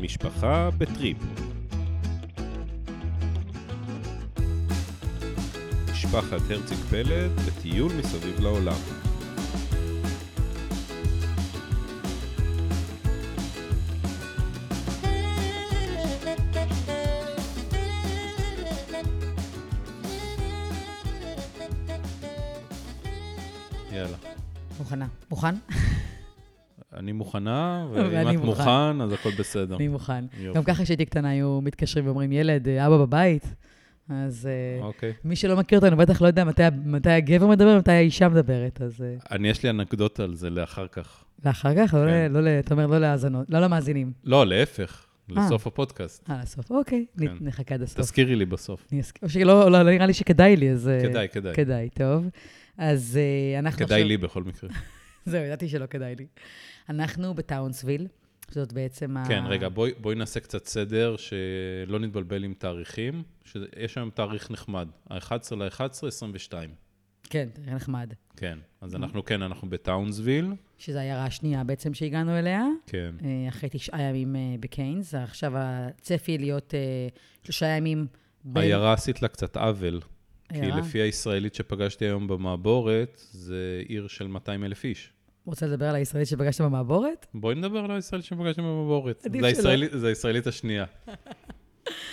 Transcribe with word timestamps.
משפחה 0.00 0.70
בטריפ. 0.78 1.16
משפחת 5.92 6.50
הרציג 6.50 6.78
פלד 6.90 7.30
בטיול 7.30 7.92
מסביב 7.92 8.40
לעולם. 8.40 8.72
יאללה. 23.92 24.16
מוכנה. 24.78 25.06
מוכן? 25.30 25.54
מוכנה, 27.28 27.86
ואם 27.92 28.38
את 28.38 28.44
מוכן. 28.44 29.00
אז 29.00 29.12
הכל 29.12 29.30
בסדר. 29.38 29.76
אני 29.76 29.88
מוכן. 29.88 30.24
גם 30.54 30.64
ככה 30.64 30.84
כשהייתי 30.84 31.04
קטנה 31.04 31.28
היו 31.28 31.60
מתקשרים 31.62 32.06
ואומרים, 32.06 32.32
ילד, 32.32 32.68
אה, 32.68 32.86
אבא 32.86 32.98
בבית. 32.98 33.54
אז 34.08 34.48
אה, 34.50 34.84
אוקיי. 34.84 35.12
מי 35.24 35.36
שלא 35.36 35.56
מכיר 35.56 35.78
אותנו 35.78 35.96
בטח 35.96 36.22
לא 36.22 36.26
יודע 36.26 36.44
מתי, 36.44 36.62
מתי 36.84 37.10
הגבר 37.10 37.46
מדבר 37.46 37.68
ומתי 37.68 37.92
האישה 37.92 38.28
מדברת, 38.28 38.82
אז 38.82 39.02
אה, 39.02 39.16
אני, 39.30 39.48
יש 39.48 39.62
לי 39.62 39.70
אנקדוטה 39.70 40.22
על 40.22 40.34
זה 40.34 40.50
לאחר 40.50 40.86
כך. 40.86 41.24
ואחר 41.44 41.74
כך, 41.74 41.94
לא, 41.94 42.06
כן. 42.06 42.32
לא, 42.32 42.58
אתה 42.58 42.74
אומר 42.74 42.86
לא 42.86 42.98
להאזנות, 42.98 43.50
לא 43.50 43.58
למאזינים. 43.58 44.12
לא, 44.24 44.46
להפך, 44.46 45.06
לסוף 45.28 45.66
הפודקאסט. 45.66 46.30
אה, 46.30 46.40
לסוף, 46.42 46.70
אוקיי, 46.70 47.06
כן. 47.20 47.26
נחכה 47.40 47.74
עד 47.74 47.82
הסוף. 47.82 48.00
תזכירי 48.00 48.36
לי 48.36 48.46
בסוף. 48.46 48.86
או 49.22 49.28
שלא, 49.28 49.70
לא, 49.70 49.84
לא 49.84 49.90
נראה 49.90 50.06
לי 50.06 50.14
שכדאי 50.14 50.56
לי, 50.56 50.70
אז... 50.70 50.90
כדאי, 51.02 51.28
כדאי. 51.28 51.54
כדאי, 51.54 51.88
טוב. 51.88 52.26
אז 52.78 53.18
אנחנו 53.58 53.86
כדאי 53.86 54.04
לי 54.04 54.16
בכל 54.16 54.42
מקרה. 54.42 54.70
זהו, 55.26 55.44
ידעתי 55.44 55.68
שלא 55.68 55.86
כדאי 55.86 56.14
לי. 56.14 56.26
אנחנו 56.88 57.34
בטאונסוויל, 57.34 58.06
זאת 58.50 58.72
בעצם 58.72 59.16
ה... 59.16 59.28
כן, 59.28 59.44
רגע, 59.46 59.68
בואי 59.68 59.92
בואי 60.00 60.14
נעשה 60.14 60.40
קצת 60.40 60.66
סדר, 60.66 61.16
שלא 61.16 61.98
נתבלבל 61.98 62.44
עם 62.44 62.54
תאריכים. 62.54 63.22
שיש 63.44 63.98
היום 63.98 64.10
תאריך 64.10 64.50
נחמד, 64.50 64.88
ה-11 65.10 65.54
ל-11, 65.56 66.06
22. 66.06 66.70
כן, 67.30 67.48
זה 67.64 67.70
נחמד. 67.70 68.12
כן, 68.36 68.58
אז 68.80 68.94
אנחנו 68.94 69.24
כן, 69.24 69.42
אנחנו 69.42 69.70
בטאונסוויל. 69.70 70.52
שזו 70.78 70.98
העיירה 70.98 71.24
השנייה 71.24 71.64
בעצם 71.64 71.94
שהגענו 71.94 72.38
אליה, 72.38 72.64
כן. 72.86 73.14
אה, 73.24 73.48
אחרי 73.48 73.68
תשעה 73.68 74.02
ימים 74.02 74.36
אה, 74.36 74.54
בקיינס. 74.60 75.14
עכשיו 75.14 75.52
הצפי 75.56 76.38
להיות 76.38 76.74
אה, 76.74 77.08
שלושה 77.44 77.66
ימים 77.66 78.06
בין... 78.44 78.62
העיירה 78.62 78.92
עשית 78.92 79.22
לה 79.22 79.28
קצת 79.28 79.56
עוול, 79.56 80.00
כי 80.48 80.60
עיירה? 80.60 80.80
לפי 80.80 80.98
הישראלית 80.98 81.54
שפגשתי 81.54 82.04
היום 82.04 82.28
במעבורת, 82.28 83.22
זה 83.30 83.82
עיר 83.88 84.06
של 84.06 84.26
200 84.26 84.64
אלף 84.64 84.84
איש. 84.84 85.12
רוצה 85.48 85.66
לדבר 85.66 85.86
על 85.88 85.94
הישראלית 85.94 86.28
שפגשת 86.28 86.60
במעבורת? 86.60 87.26
בואי 87.34 87.54
נדבר 87.54 87.78
על 87.78 87.90
הישראלית 87.90 88.26
שפגשתי 88.26 88.60
במעבורת. 88.62 89.20
זה 89.22 89.28
שלא. 89.38 89.46
הישראלית- 89.46 89.90
זה 89.94 90.08
הישראלית 90.08 90.46
השנייה. 90.46 90.84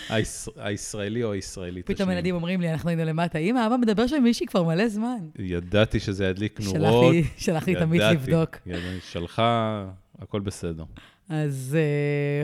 היש- 0.09 0.47
הישראלי 0.57 1.23
או 1.23 1.31
הישראלית 1.31 1.85
השנייה? 1.85 1.95
פתאום 1.97 2.11
ילדים 2.11 2.35
אומרים 2.35 2.61
לי, 2.61 2.71
אנחנו 2.71 2.89
היינו 2.89 3.05
למטה, 3.05 3.37
אמא, 3.39 3.67
אבא 3.67 3.75
מדבר 3.77 4.07
שם 4.07 4.15
עם 4.15 4.23
מישהי 4.23 4.45
כבר 4.45 4.63
מלא 4.63 4.87
זמן. 4.87 5.17
ידעתי 5.39 5.99
שזה 5.99 6.25
ידליק 6.25 6.59
נורות. 6.61 7.13
לי- 7.13 7.23
שלח 7.37 7.67
לי 7.67 7.75
תמיד 7.75 8.01
ידעתי. 8.01 8.15
לבדוק. 8.15 8.57
ידעתי, 8.65 8.83
שלחה, 9.11 9.85
הכל 10.19 10.39
בסדר. 10.39 10.83
אז 11.29 11.77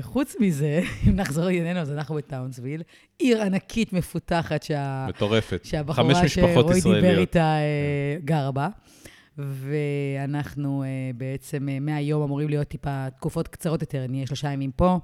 uh, 0.02 0.04
חוץ 0.06 0.36
מזה, 0.40 0.82
אם 1.08 1.16
נחזור 1.16 1.46
לענייננו, 1.46 1.80
אז 1.80 1.92
אנחנו 1.92 2.16
בטאונסוויל, 2.16 2.82
עיר 3.20 3.42
ענקית 3.42 3.94
מפותחת 3.94 4.64
שה... 4.64 5.06
מטורפת. 5.10 5.60
שהבחורה 5.64 6.28
שרועי 6.28 6.82
דיבר. 6.82 7.20
איתה 7.20 7.40
אה, 7.58 8.18
גרה 8.26 8.52
בה. 8.52 8.68
ואנחנו 9.38 10.84
אה, 10.84 10.88
בעצם 11.18 11.70
אה, 11.70 11.80
מהיום 11.80 12.24
אמורים 12.24 12.50
להיות 12.50 12.68
טיפה 12.68 13.10
תקופות 13.10 13.48
קצרות 13.48 13.82
יותר, 13.82 14.06
נהיה 14.10 14.28
שלושה 14.28 14.52
ימים 14.52 14.72
פה. 14.72 15.00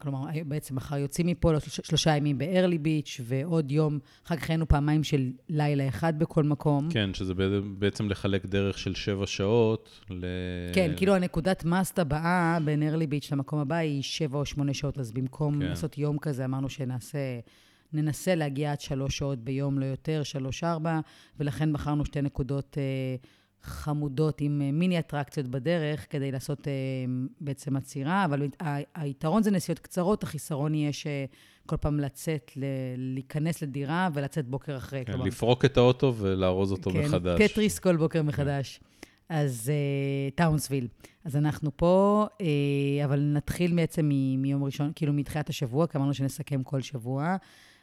כלומר, 0.00 0.28
אה, 0.28 0.44
בעצם 0.44 0.74
מחר 0.76 0.96
יוצאים 0.96 1.26
מפה 1.26 1.52
לשלושה 1.52 1.82
שלושה 1.84 2.16
ימים 2.16 2.38
בארלי 2.38 2.78
ביץ', 2.78 3.20
ועוד 3.24 3.72
יום, 3.72 3.98
אחר 4.26 4.36
כך 4.36 4.50
היינו 4.50 4.68
פעמיים 4.68 5.04
של 5.04 5.30
לילה 5.48 5.88
אחד 5.88 6.18
בכל 6.18 6.44
מקום. 6.44 6.88
כן, 6.90 7.14
שזה 7.14 7.34
בעצם 7.78 8.08
לחלק 8.08 8.46
דרך 8.46 8.78
של 8.78 8.94
שבע 8.94 9.26
שעות 9.26 10.00
ל... 10.10 10.24
כן, 10.74 10.92
כאילו 10.96 11.14
הנקודת 11.14 11.64
מאסט 11.64 11.98
הבאה 11.98 12.58
בין 12.64 12.82
ארלי 12.82 13.06
ביץ' 13.06 13.32
למקום 13.32 13.58
הבא 13.58 13.76
היא 13.76 14.02
שבע 14.02 14.38
או 14.38 14.44
שמונה 14.44 14.74
שעות, 14.74 14.98
אז 14.98 15.12
במקום 15.12 15.54
כן. 15.54 15.66
לעשות 15.66 15.98
יום 15.98 16.18
כזה, 16.18 16.44
אמרנו 16.44 16.68
שנעשה, 16.68 17.18
ננסה 17.92 18.34
להגיע 18.34 18.72
עד 18.72 18.80
שלוש 18.80 19.18
שעות 19.18 19.38
ביום, 19.38 19.78
לא 19.78 19.84
יותר, 19.84 20.22
שלוש-ארבע, 20.22 21.00
ולכן 21.40 21.72
בחרנו 21.72 22.04
שתי 22.04 22.22
נקודות 22.22 22.78
אה, 22.78 23.16
חמודות 23.62 24.40
עם 24.40 24.62
אה, 24.62 24.72
מיני 24.72 24.98
אטרקציות 24.98 25.48
בדרך, 25.48 26.06
כדי 26.10 26.32
לעשות 26.32 26.68
אה, 26.68 26.72
בעצם 27.40 27.76
עצירה, 27.76 28.24
אבל 28.24 28.48
היתרון 28.94 29.42
זה 29.42 29.50
נסיעות 29.50 29.78
קצרות, 29.78 30.22
החיסרון 30.22 30.74
יהיה 30.74 30.92
שכל 30.92 31.76
פעם 31.76 32.00
לצאת, 32.00 32.50
ל- 32.56 32.64
להיכנס 32.96 33.62
לדירה 33.62 34.08
ולצאת 34.14 34.46
בוקר 34.46 34.76
אחרי. 34.76 35.04
כן, 35.04 35.18
לפרוק 35.18 35.64
את 35.64 35.76
האוטו 35.76 36.14
ולארוז 36.18 36.72
אותו 36.72 36.90
מחדש. 36.90 37.38
כן, 37.38 37.46
טטריס 37.46 37.78
כל 37.78 37.96
בוקר 37.96 38.22
מחדש. 38.22 38.80
אז 39.28 39.72
uh, 39.72 40.34
טאונסוויל. 40.34 40.88
אז 41.24 41.36
אנחנו 41.36 41.70
פה, 41.76 42.26
אבל 43.04 43.20
נתחיל 43.20 43.76
בעצם 43.76 44.10
מיום 44.38 44.64
ראשון, 44.64 44.92
כאילו 44.94 45.12
מתחילת 45.12 45.48
השבוע, 45.48 45.86
כי 45.86 45.98
אמרנו 45.98 46.14
שנסכם 46.14 46.62
כל 46.62 46.80
שבוע. 46.80 47.36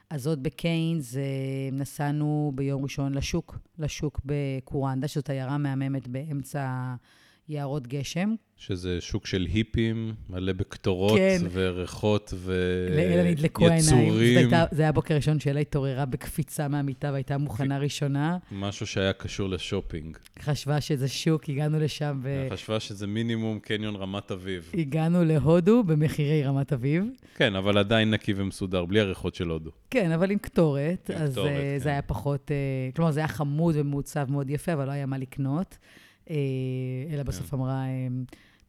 אז 0.09 0.28
עוד 0.28 0.44
בקיינס 0.44 1.13
uh, 1.13 1.18
נסענו 1.72 2.51
ביום 2.56 2.84
ראשון 2.84 3.13
לשוק, 3.13 3.59
לשוק 3.79 4.22
בקורנדה, 4.25 5.07
שזאת 5.07 5.29
עיירה 5.29 5.57
מהממת 5.57 6.07
באמצע 6.07 6.95
יערות 7.49 7.87
גשם. 7.87 8.35
שזה 8.57 9.01
שוק 9.01 9.25
של 9.25 9.47
היפים, 9.53 10.13
מלא 10.29 10.53
בקטורות 10.53 11.17
כן. 11.17 11.37
וריחות 11.51 12.33
ויצורים. 12.37 14.49
זה 14.71 14.81
היה 14.81 14.91
בוקר 14.91 15.15
ראשון 15.15 15.39
שאלה 15.39 15.59
התעוררה 15.59 16.05
בקפיצה 16.05 16.67
מהמיטה 16.67 17.11
והייתה 17.11 17.37
מוכנה 17.37 17.77
ראשונה. 17.77 18.37
משהו 18.51 18.87
שהיה 18.87 19.13
קשור 19.13 19.49
לשופינג. 19.49 20.17
חשבה 20.39 20.81
שזה 20.81 21.07
שוק, 21.07 21.49
הגענו 21.49 21.79
לשם 21.79 22.19
ו... 22.23 22.47
חשבה 22.51 22.79
שזה 22.79 23.07
מינימום 23.07 23.59
קניון 23.59 23.95
רמת 23.95 24.31
אביב. 24.31 24.71
הגענו 24.77 25.25
להודו 25.25 25.83
במחירי 25.83 26.43
רמת 26.43 26.73
אביב. 26.73 27.03
כן, 27.35 27.55
אבל 27.55 27.77
עדיין 27.77 28.11
נקי 28.11 28.33
ומסודר, 28.35 28.85
בלי 28.85 28.99
הריחות 28.99 29.35
של 29.35 29.49
הודו. 29.49 29.71
כן, 29.89 30.11
אבל 30.11 30.31
עם 30.31 30.37
קטורת, 30.37 31.11
עם 31.13 31.21
אז 31.21 31.31
קטורת, 31.31 31.47
אה, 31.47 31.61
כן. 31.61 31.79
זה 31.79 31.89
היה 31.89 32.01
פחות, 32.01 32.51
אה, 32.51 32.55
כלומר, 32.95 33.11
זה 33.11 33.19
היה 33.19 33.27
חמוד 33.27 33.75
ומעוצב 33.77 34.31
מאוד 34.31 34.49
יפה, 34.49 34.73
אבל 34.73 34.85
לא 34.85 34.91
היה 34.91 35.05
מה 35.05 35.17
לקנות. 35.17 35.77
אה, 36.29 36.35
אלא 37.13 37.23
בסוף 37.23 37.49
כן. 37.49 37.57
אמרה, 37.57 37.85
אה, 37.85 38.07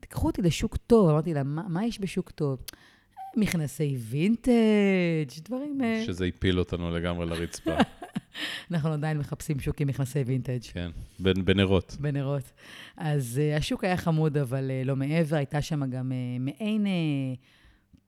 תיקחו 0.01 0.27
אותי 0.27 0.43
לשוק 0.43 0.77
טוב. 0.77 1.09
אמרתי 1.11 1.35
לה, 1.35 1.43
מה 1.43 1.63
מה 1.69 1.87
יש 1.87 2.01
בשוק 2.01 2.31
טוב? 2.31 2.59
מכנסי 3.37 3.97
וינטג', 3.99 5.45
דברים... 5.45 5.81
אה, 5.85 6.03
שזה 6.07 6.25
הפיל 6.25 6.59
אותנו 6.59 6.91
לגמרי 6.91 7.27
לרצפה. 7.27 7.77
אנחנו 8.71 8.93
עדיין 8.93 9.19
מחפשים 9.19 9.61
שוק 9.61 9.81
עם 9.81 9.89
מכנסי 9.89 10.23
וינטג'. 10.23 10.63
כן, 10.73 10.91
בנ- 11.23 11.43
בנרות. 11.45 11.97
בנרות. 12.01 12.53
אז 12.97 13.41
uh, 13.41 13.59
השוק 13.59 13.85
היה 13.85 13.97
חמוד, 13.97 14.37
אבל 14.37 14.71
לא 14.85 14.97
מעבר. 14.97 15.37
הייתה 15.37 15.63
שם 15.63 15.91
גם 15.91 16.13
מעין 16.41 16.87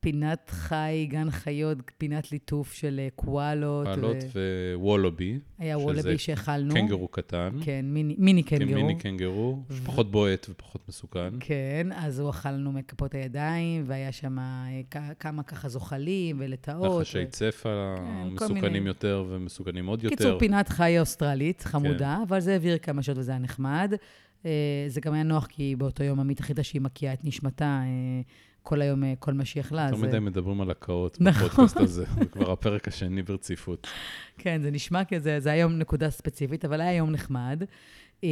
פינת 0.01 0.51
חי, 0.51 1.07
גן 1.11 1.31
חיות, 1.31 1.79
פינת 1.99 2.33
ליטוף 2.33 2.73
של 2.73 3.01
uh, 3.09 3.15
קואלות. 3.17 3.87
פעלות 3.87 4.17
ו- 4.35 4.73
ווולובי. 4.75 5.39
היה 5.59 5.77
שזה 5.79 5.85
וולבי 5.85 6.19
שאכלנו. 6.19 6.75
קנגרו 6.75 7.09
קטן. 7.09 7.51
כן, 7.65 7.85
מיני, 7.89 8.15
מיני 8.19 8.45
כן, 8.45 8.59
קנגרו. 8.59 8.75
מיני 8.77 8.99
קנגרו, 8.99 9.63
שפחות 9.77 10.11
בועט 10.11 10.47
ופחות 10.51 10.89
מסוכן. 10.89 11.31
כן, 11.41 11.87
אז 11.95 12.19
הוא 12.21 12.31
אכלנו 12.31 12.73
מכפות 12.73 13.15
הידיים, 13.15 13.85
והיה 13.87 14.13
שם 14.13 14.39
אה, 14.39 14.81
כמה 15.19 15.43
ככה 15.43 15.69
זוחלים 15.69 16.37
ולטאות. 16.41 17.01
נחשי 17.01 17.27
צפה, 17.27 17.95
כן, 17.97 18.37
כל 18.37 18.45
מסוכנים 18.45 18.73
מיני. 18.73 18.89
יותר 18.89 19.25
ומסוכנים 19.29 19.87
עוד 19.87 20.05
יותר. 20.05 20.17
קיצור, 20.17 20.39
פינת 20.39 20.69
חי 20.69 20.99
אוסטרלית, 21.01 21.63
חמודה, 21.63 22.15
כן. 22.17 22.23
אבל 22.29 22.41
זה 22.41 22.53
העביר 22.53 22.79
כמה 22.79 23.03
שעות 23.03 23.19
וזה 23.19 23.31
היה 23.31 23.41
נחמד. 23.41 23.93
אה, 24.47 24.85
זה 24.89 25.01
גם 25.01 25.13
היה 25.15 25.23
נוח, 25.23 25.47
כי 25.47 25.77
באותו 25.77 26.05
יום 26.05 26.21
עמית 26.21 26.41
החליטה 26.41 26.63
שהיא 26.63 26.83
מקיאה 26.83 27.13
את 27.13 27.25
נשמתה 27.25 27.81
אה, 27.85 28.21
כל 28.63 28.83
היום, 28.83 29.05
אה, 29.05 29.15
כל 29.19 29.33
מה 29.33 29.45
שהיא 29.45 29.61
יכלה. 29.61 29.83
יותר 29.83 29.97
אז, 29.97 30.05
אה, 30.05 30.09
מדי 30.09 30.19
מדברים 30.19 30.61
על 30.61 30.71
הקאות 30.71 31.17
נכון. 31.21 31.49
בפודקאסט 31.49 31.77
הזה, 31.77 32.05
זה 32.19 32.27
כבר 32.27 32.53
הפרק 32.53 32.89
השני 32.89 33.23
ברציפות. 33.23 33.87
כן, 34.39 34.63
זה 34.63 34.71
נשמע 34.71 35.05
כזה, 35.05 35.41
זה 35.41 35.51
היה 35.51 35.61
יום 35.61 35.79
נקודה 35.79 36.11
ספציפית, 36.11 36.65
אבל 36.65 36.81
היה 36.81 36.95
יום 36.95 37.11
נחמד. 37.11 37.63
אה, 38.25 38.29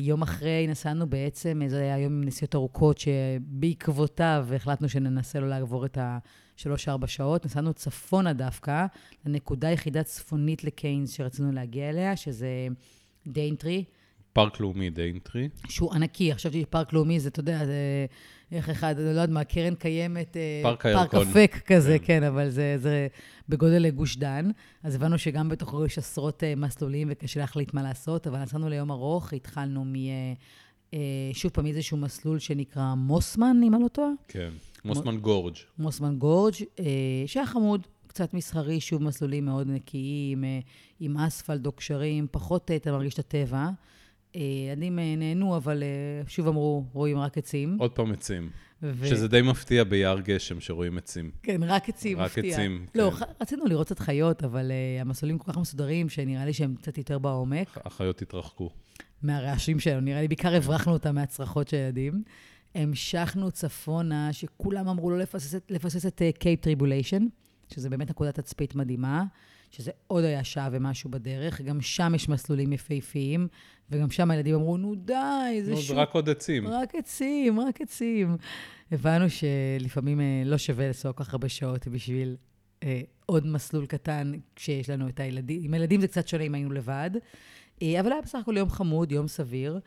יום 0.00 0.22
אחרי 0.22 0.66
נסענו 0.68 1.06
בעצם, 1.06 1.62
זה 1.66 1.80
היה 1.80 1.98
יום 1.98 2.12
עם 2.12 2.24
נסיעות 2.24 2.54
ארוכות, 2.54 2.98
שבעקבותיו 2.98 4.46
החלטנו 4.56 4.88
שננסה 4.88 5.40
לא 5.40 5.48
לעבור 5.48 5.86
את 5.86 5.98
השלוש-ארבע 6.00 7.06
שעות. 7.06 7.46
נסענו 7.46 7.74
צפונה 7.74 8.32
דווקא, 8.32 8.86
לנקודה 9.26 9.68
היחידה 9.68 10.02
צפונית 10.02 10.64
לקיינס 10.64 11.12
שרצינו 11.12 11.52
להגיע 11.52 11.90
אליה, 11.90 12.16
שזה 12.16 12.48
דיינטרי, 13.26 13.84
פארק 14.32 14.60
לאומי 14.60 14.90
דיינטרי. 14.90 15.48
שהוא 15.68 15.94
ענקי. 15.94 16.34
חשבתי 16.34 16.62
שפארק 16.62 16.92
לאומי 16.92 17.20
זה, 17.20 17.28
אתה 17.28 17.40
יודע, 17.40 17.66
זה 17.66 18.06
איך 18.52 18.70
אחד, 18.70 18.94
לא 18.98 19.08
יודעת 19.08 19.28
מה, 19.28 19.44
קרן 19.44 19.74
קיימת, 19.74 20.36
אה, 20.36 20.60
פארק 20.62 20.82
פארק 20.82 21.14
הירקון. 21.14 21.28
אפק 21.28 21.62
כזה, 21.66 21.98
כן. 21.98 22.04
כן, 22.06 22.22
אבל 22.22 22.48
זה, 22.48 22.76
זה 22.78 23.08
בגודל 23.48 23.90
גוש 23.90 24.16
דן. 24.16 24.50
אז 24.82 24.94
הבנו 24.94 25.18
שגם 25.18 25.48
בתוכו 25.48 25.84
יש 25.84 25.98
עשרות 25.98 26.44
אה, 26.44 26.54
מסלולים 26.56 27.08
וקשה 27.10 27.40
להחליט 27.40 27.74
מה 27.74 27.82
לעשות, 27.82 28.26
אבל 28.26 28.42
נסענו 28.42 28.68
ליום 28.68 28.90
ארוך, 28.90 29.32
התחלנו 29.32 29.84
מ... 29.84 29.94
אה, 30.94 30.98
שוב 31.32 31.52
פעם, 31.52 31.66
איזשהו 31.66 31.96
מסלול 31.96 32.38
שנקרא 32.38 32.94
מוסמן, 32.94 33.60
אם 33.64 33.74
אני 33.74 33.82
לא 33.82 33.88
טועה. 33.88 34.10
כן, 34.28 34.50
מוסמן 34.84 35.18
גורג'. 35.18 35.56
מוסמן 35.78 36.18
גורג', 36.18 36.54
שהיה 37.26 37.46
חמוד, 37.46 37.86
קצת 38.06 38.34
מסחרי, 38.34 38.80
שוב 38.80 39.02
מסלולים 39.02 39.44
מאוד 39.44 39.68
נקיים, 39.70 40.44
עם 41.00 41.16
אספלט 41.16 41.66
או 41.66 41.72
קשרים, 41.72 42.26
פחות 42.30 42.70
אתה 42.70 42.92
מרגיש 42.92 43.14
את 43.14 43.18
הטבע. 43.18 43.68
אה, 44.36 44.40
ילדים 44.40 44.98
אה, 44.98 45.14
נהנו, 45.16 45.56
אבל 45.56 45.82
אה, 45.82 45.88
שוב 46.28 46.48
אמרו, 46.48 46.84
רואים 46.92 47.18
רק 47.18 47.38
עצים. 47.38 47.76
עוד 47.80 47.90
פעם 47.92 48.12
עצים. 48.12 48.50
ו- 48.82 49.06
שזה 49.06 49.28
די 49.28 49.42
מפתיע 49.42 49.84
ביער 49.84 50.20
גשם 50.20 50.60
שרואים 50.60 50.98
עצים. 50.98 51.30
כן, 51.42 51.62
רק 51.62 51.88
עצים, 51.88 52.18
רק 52.18 52.30
מפתיע. 52.38 52.54
עצים, 52.56 52.86
לא, 52.94 53.10
כן. 53.10 53.16
ח- 53.16 53.28
רצינו 53.40 53.64
לראות 53.66 53.86
קצת 53.86 53.98
חיות, 53.98 54.44
אבל 54.44 54.70
אה, 54.70 55.00
המסלולים 55.00 55.38
כל 55.38 55.52
כך 55.52 55.58
מסודרים, 55.58 56.08
שנראה 56.08 56.44
לי 56.44 56.52
שהם 56.52 56.74
קצת 56.74 56.98
יותר 56.98 57.18
בעומק 57.18 57.78
החיות 57.84 58.22
התרחקו. 58.22 58.70
מהרעשים 59.22 59.78
שלנו. 59.80 60.00
נראה 60.00 60.20
לי 60.20 60.28
בעיקר 60.28 60.54
הברחנו 60.54 60.92
אותם 60.92 61.14
מהצרחות 61.14 61.68
של 61.68 61.76
ילדים. 61.76 62.22
המשכנו 62.74 63.50
צפונה, 63.50 64.32
שכולם 64.32 64.88
אמרו 64.88 65.10
לא 65.10 65.18
לפספס, 65.18 65.60
לפספס 65.68 66.06
את 66.06 66.22
קייפ 66.38 66.60
טריבוליישן, 66.60 67.26
שזה 67.74 67.90
באמת 67.90 68.10
נקודת 68.10 68.40
תצפית 68.40 68.74
מדהימה, 68.74 69.24
שזה 69.70 69.90
עוד 70.06 70.24
היה 70.24 70.44
שעה 70.44 70.68
ומשהו 70.72 71.10
בדרך. 71.10 71.60
גם 71.60 71.80
שם 71.80 72.12
יש 72.14 72.28
מסלולים 72.28 72.72
יפהפיים, 72.72 73.48
וגם 73.90 74.10
שם 74.10 74.30
הילדים 74.30 74.54
אמרו, 74.54 74.76
נו 74.76 74.94
די, 74.94 75.62
זה 75.62 75.70
נו, 75.70 75.76
שוב 75.76 75.98
רק 75.98 76.14
עוד 76.14 76.28
עצים. 76.28 76.68
רק 76.68 76.94
עצים, 76.94 77.60
רק 77.60 77.80
עצים. 77.80 78.36
הבנו 78.92 79.24
שלפעמים 79.30 80.20
אה, 80.20 80.42
לא 80.44 80.58
שווה 80.58 80.86
לנסוע 80.86 81.12
כל 81.12 81.24
כך 81.24 81.32
הרבה 81.32 81.48
שעות 81.48 81.88
בשביל 81.88 82.36
אה, 82.82 83.00
עוד 83.26 83.46
מסלול 83.46 83.86
קטן 83.86 84.32
כשיש 84.56 84.90
לנו 84.90 85.08
את 85.08 85.20
הילדים. 85.20 85.64
עם 85.64 85.74
הילדים 85.74 86.00
זה 86.00 86.08
קצת 86.08 86.28
שונה 86.28 86.44
אם 86.44 86.54
היינו 86.54 86.72
לבד, 86.72 87.10
אה, 87.82 88.00
אבל 88.00 88.12
היה 88.12 88.22
בסך 88.22 88.38
הכל 88.42 88.56
יום 88.56 88.70
חמוד, 88.70 89.12
יום 89.12 89.28
סביר. 89.28 89.80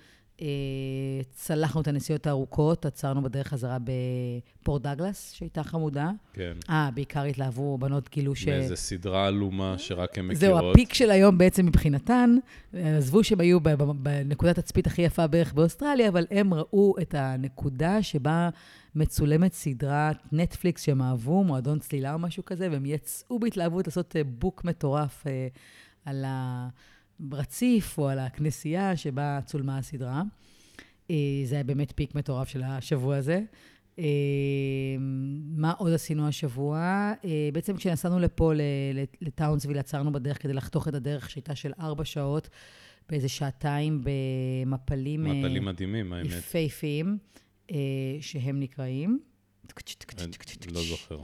צלחנו 1.31 1.81
את 1.81 1.87
הנסיעות 1.87 2.27
הארוכות, 2.27 2.85
עצרנו 2.85 3.23
בדרך 3.23 3.47
חזרה 3.47 3.77
בפורט 3.83 4.81
דגלס, 4.81 5.31
שהייתה 5.31 5.63
חמודה. 5.63 6.11
כן. 6.33 6.53
אה, 6.69 6.89
בעיקר 6.93 7.23
התלהבו, 7.23 7.77
בנות 7.77 8.09
גילו 8.09 8.35
ש... 8.35 8.47
מאיזה 8.47 8.75
סדרה 8.75 9.27
עלומה 9.27 9.75
שרק 9.77 10.17
הן 10.17 10.27
מכירות. 10.27 10.59
זהו, 10.59 10.71
הפיק 10.71 10.93
של 10.93 11.11
היום 11.11 11.37
בעצם 11.37 11.65
מבחינתן, 11.65 12.35
עזבו 12.73 13.23
שהם 13.23 13.39
היו 13.39 13.59
בנקודת 13.95 14.59
תצפית 14.59 14.87
הכי 14.87 15.01
יפה 15.01 15.27
בערך 15.27 15.53
באוסטרליה, 15.53 16.09
אבל 16.09 16.25
הם 16.31 16.53
ראו 16.53 16.95
את 17.01 17.15
הנקודה 17.17 18.03
שבה 18.03 18.49
מצולמת 18.95 19.53
סדרת 19.53 20.17
נטפליקס 20.31 20.81
שהם 20.83 21.01
אהבו, 21.01 21.43
מועדון 21.43 21.79
צלילה 21.79 22.13
או 22.13 22.19
משהו 22.19 22.45
כזה, 22.45 22.67
והם 22.71 22.85
יצאו 22.85 23.39
בהתלהבות 23.39 23.87
לעשות 23.87 24.15
אה, 24.15 24.23
בוק 24.23 24.63
מטורף 24.63 25.27
אה, 25.27 25.47
על 26.05 26.25
הרציף 27.31 27.97
או 27.97 28.09
על 28.09 28.19
הכנסייה 28.19 28.97
שבה 28.97 29.39
צולמה 29.45 29.77
הסדרה. 29.77 30.21
אה, 31.11 31.15
זה 31.45 31.55
היה 31.55 31.63
באמת 31.63 31.93
פיק 31.95 32.15
מטורף 32.15 32.47
של 32.47 32.63
השבוע 32.63 33.15
הזה. 33.15 33.41
אה, 33.99 34.03
מה 35.55 35.71
עוד 35.71 35.93
עשינו 35.93 36.27
השבוע? 36.27 36.77
אה, 37.25 37.49
בעצם 37.53 37.77
כשנסענו 37.77 38.19
לפה, 38.19 38.53
לטאונסוויל, 39.21 39.77
עצרנו 39.77 40.11
בדרך 40.11 40.41
כדי 40.43 40.53
לחתוך 40.53 40.87
את 40.87 40.93
הדרך 40.93 41.29
שהייתה 41.29 41.55
של 41.55 41.71
ארבע 41.79 42.05
שעות, 42.05 42.49
באיזה 43.09 43.29
שעתיים 43.29 44.03
במפלים 44.03 45.23
מפלים 45.23 45.65
מדהימים, 45.65 46.13
האמת. 46.13 46.31
יפהפיים, 46.31 47.17
שהם 48.21 48.59
נקראים... 48.59 49.19
לא 50.71 50.81
זוכר. 50.83 51.19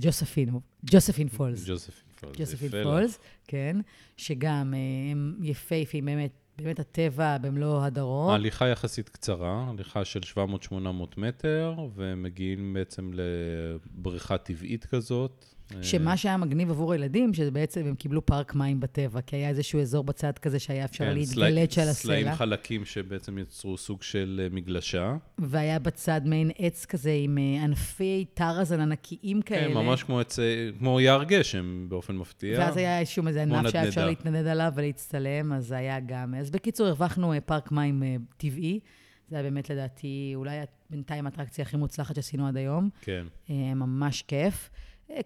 ג'וספין, 0.00 0.48
ג'וספין 0.84 1.28
פולס. 1.28 1.68
ג'וזפין 1.68 2.05
פולס. 2.20 2.54
פולס, 2.82 3.18
כן, 3.48 3.76
שגם 4.16 4.74
אה, 4.74 4.78
הם 5.12 5.36
יפהפיים, 5.42 6.04
באמת, 6.04 6.32
באמת 6.58 6.80
הטבע 6.80 7.38
במלוא 7.38 7.84
הדרו. 7.84 8.30
ההליכה 8.30 8.68
יחסית 8.68 9.08
קצרה, 9.08 9.66
הליכה 9.68 10.04
של 10.04 10.20
700-800 10.70 10.74
מטר, 11.16 11.74
ומגיעים 11.94 12.74
בעצם 12.74 13.10
לבריכה 13.14 14.38
טבעית 14.38 14.84
כזאת. 14.84 15.55
שמה 15.82 16.16
שהיה 16.16 16.36
מגניב 16.36 16.70
עבור 16.70 16.92
הילדים, 16.92 17.34
שזה 17.34 17.50
בעצם 17.50 17.86
הם 17.86 17.94
קיבלו 17.94 18.26
פארק 18.26 18.54
מים 18.54 18.80
בטבע, 18.80 19.20
כי 19.20 19.36
היה 19.36 19.48
איזשהו 19.48 19.80
אזור 19.80 20.04
בצד 20.04 20.38
כזה 20.38 20.58
שהיה 20.58 20.84
אפשר 20.84 21.04
כן, 21.04 21.10
על 21.10 21.24
סלעים 21.24 21.66
הסלע, 21.88 22.34
חלקים 22.34 22.84
שבעצם 22.84 23.38
יצרו 23.38 23.76
סוג 23.76 24.02
של 24.02 24.40
אה, 24.42 24.48
מגלשה. 24.50 25.16
והיה 25.38 25.78
בצד 25.78 26.20
מעין 26.24 26.50
עץ 26.58 26.84
כזה 26.84 27.12
עם 27.22 27.38
אה, 27.38 27.64
ענפי 27.64 28.24
טרזן 28.34 28.80
ענקיים 28.80 29.42
כאלה. 29.42 29.68
כן, 29.68 29.74
ממש 29.74 30.02
כמו, 30.02 30.20
עצי, 30.20 30.42
כמו 30.78 31.00
יער 31.00 31.24
גשם 31.24 31.86
באופן 31.88 32.16
מפתיע. 32.16 32.58
ואז 32.58 32.76
היה 32.76 33.00
איזשהו 33.00 33.26
איזה 33.26 33.42
ענף 33.42 33.70
שהיה 33.70 33.88
אפשר. 33.88 34.06
להתנדנד 34.06 34.46
עליו 34.46 34.72
ולהצטלם, 34.74 35.52
אז 35.52 35.72
היה 35.72 36.00
גם... 36.00 36.34
אז 36.34 36.50
בקיצור, 36.50 36.86
הרווחנו 36.86 37.32
אה, 37.32 37.40
פארק 37.40 37.72
מים 37.72 38.02
טבעי. 38.36 38.80
זה 39.28 39.36
היה 39.36 39.42
באמת, 39.42 39.70
לדעתי, 39.70 40.32
אולי 40.34 40.56
בינתיים 40.90 41.26
האטרקציה 41.26 41.62
הכי 41.62 41.76
מוצלחת 41.76 42.14
שעשינו 42.14 42.48
עד 42.48 42.56
היום. 42.56 42.88
כן, 43.00 43.26
ממש 43.74 44.22
כיף. 44.22 44.70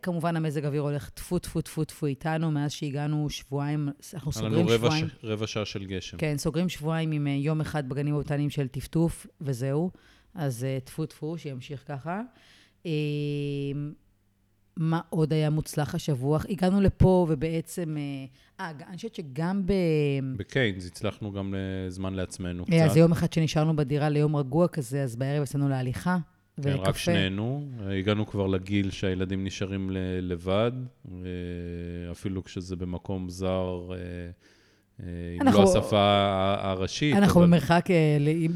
כמובן, 0.03 0.37
המזג 0.37 0.65
האוויר 0.65 0.83
הולך 0.83 1.11
טפו, 1.11 1.39
טפו, 1.39 1.61
טפו, 1.61 1.85
טפו 1.85 2.07
איתנו, 2.07 2.51
מאז 2.51 2.73
שהגענו 2.73 3.31
שבועיים, 3.31 3.89
אנחנו 4.15 4.33
סוגרים 4.33 4.69
רבע, 4.69 4.77
שבועיים. 4.77 5.09
ש... 5.09 5.25
רבע 5.25 5.47
שעה 5.47 5.65
של 5.65 5.85
גשם. 5.85 6.17
כן, 6.19 6.39
סוגרים 6.39 6.69
שבועיים 6.69 7.13
עם 7.13 7.27
אה, 7.27 7.33
יום 7.33 7.61
אחד 7.61 7.89
בגנים 7.89 8.15
הבוטניים 8.15 8.51
של 8.51 8.69
טפטוף, 8.69 9.27
וזהו. 9.41 9.91
אז 10.35 10.65
אה, 10.65 10.79
טפו 10.85 11.07
טפו, 11.07 11.39
שימשיך 11.39 11.85
ככה. 11.89 12.21
אה, 12.87 12.91
מה 14.77 15.01
עוד 15.11 15.33
היה 15.33 15.51
מוצלח 15.51 15.95
השבוע? 15.95 16.39
הגענו 16.49 16.81
לפה, 16.81 17.27
ובעצם... 17.29 17.97
אה, 18.61 18.71
אני 18.89 18.97
חושבת 18.97 19.15
שגם 19.15 19.67
ב... 19.67 19.73
בקיינס 20.37 20.87
הצלחנו 20.87 21.33
גם 21.33 21.55
לזמן 21.57 22.15
לעצמנו 22.15 22.65
קצת. 22.65 22.75
אז 22.85 22.97
יום 22.97 23.13
אחד 23.13 23.33
שנשארנו 23.33 23.77
בדירה 23.77 24.09
ליום 24.09 24.37
רגוע 24.37 24.69
כזה, 24.69 25.03
אז 25.03 25.17
בערב 25.17 25.43
יצאנו 25.43 25.69
להליכה 25.69 26.19
כן, 26.63 26.69
ולקפה. 26.69 26.89
רק 26.89 26.97
שנינו. 26.97 27.69
הגענו 27.99 28.27
כבר 28.27 28.47
לגיל 28.47 28.91
שהילדים 28.91 29.45
נשארים 29.45 29.91
לבד, 30.23 30.73
אפילו 32.11 32.45
כשזה 32.45 32.77
במקום 32.77 33.29
זר, 33.29 33.91
אה, 35.03 35.09
אה, 35.09 35.35
עם 35.41 35.47
אנחנו- 35.49 35.63
לא 35.63 35.69
השפה 35.71 36.25
הראשית. 36.61 37.17
אנחנו 37.17 37.41
אבל- 37.41 37.47
במרחק, 37.49 37.91
אה, 37.91 37.97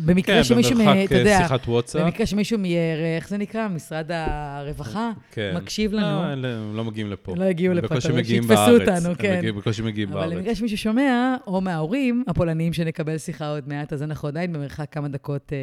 במקרה 0.05 0.37
כן, 0.37 0.44
שמישהו, 0.44 0.81
אתה 0.81 0.91
אה, 1.14 1.19
יודע, 1.19 1.38
שיחת 1.38 1.69
וואטסאפ. 1.69 2.02
במקרה 2.02 2.26
שמישהו 2.26 2.58
מ... 2.58 2.64
איך 3.17 3.29
זה 3.29 3.37
נקרא? 3.38 3.69
משרד 3.69 4.11
הרווחה, 4.12 5.11
כן. 5.32 5.52
מקשיב 5.56 5.93
לא, 5.93 6.00
לנו. 6.00 6.32
אלה- 6.32 6.49
הם 6.56 6.76
לא 6.76 6.85
מגיעים 6.85 7.11
לפה. 7.11 7.35
לא 7.37 7.44
הגיעו 7.44 7.73
הם 7.73 7.79
לפה, 7.79 7.87
בקושי 7.94 8.08
מגיעים 8.12 8.43
שיתפסו 8.43 8.56
בארץ. 8.67 8.81
אותנו, 8.88 9.08
הם 9.08 9.14
כן. 9.14 9.37
מגיעים- 9.38 9.56
בקושי 9.56 9.82
מגיעים 9.82 10.08
אבל 10.12 10.20
בארץ. 10.20 10.32
למקרה 10.32 10.55
שמישהו 10.55 10.79
שומע, 10.79 11.37
או 11.46 11.61
מההורים 11.61 12.25
הפולניים 12.29 12.73
שנקבל 12.73 13.19
שיחה 13.19 13.50
עוד 13.50 13.69
מעט, 13.69 13.93
אז 13.93 14.02
אנחנו 14.02 14.29
עדיין 14.29 14.52
במרחק 14.52 14.87
כמה 14.93 15.08
דקות 15.08 15.52
אה, 15.52 15.59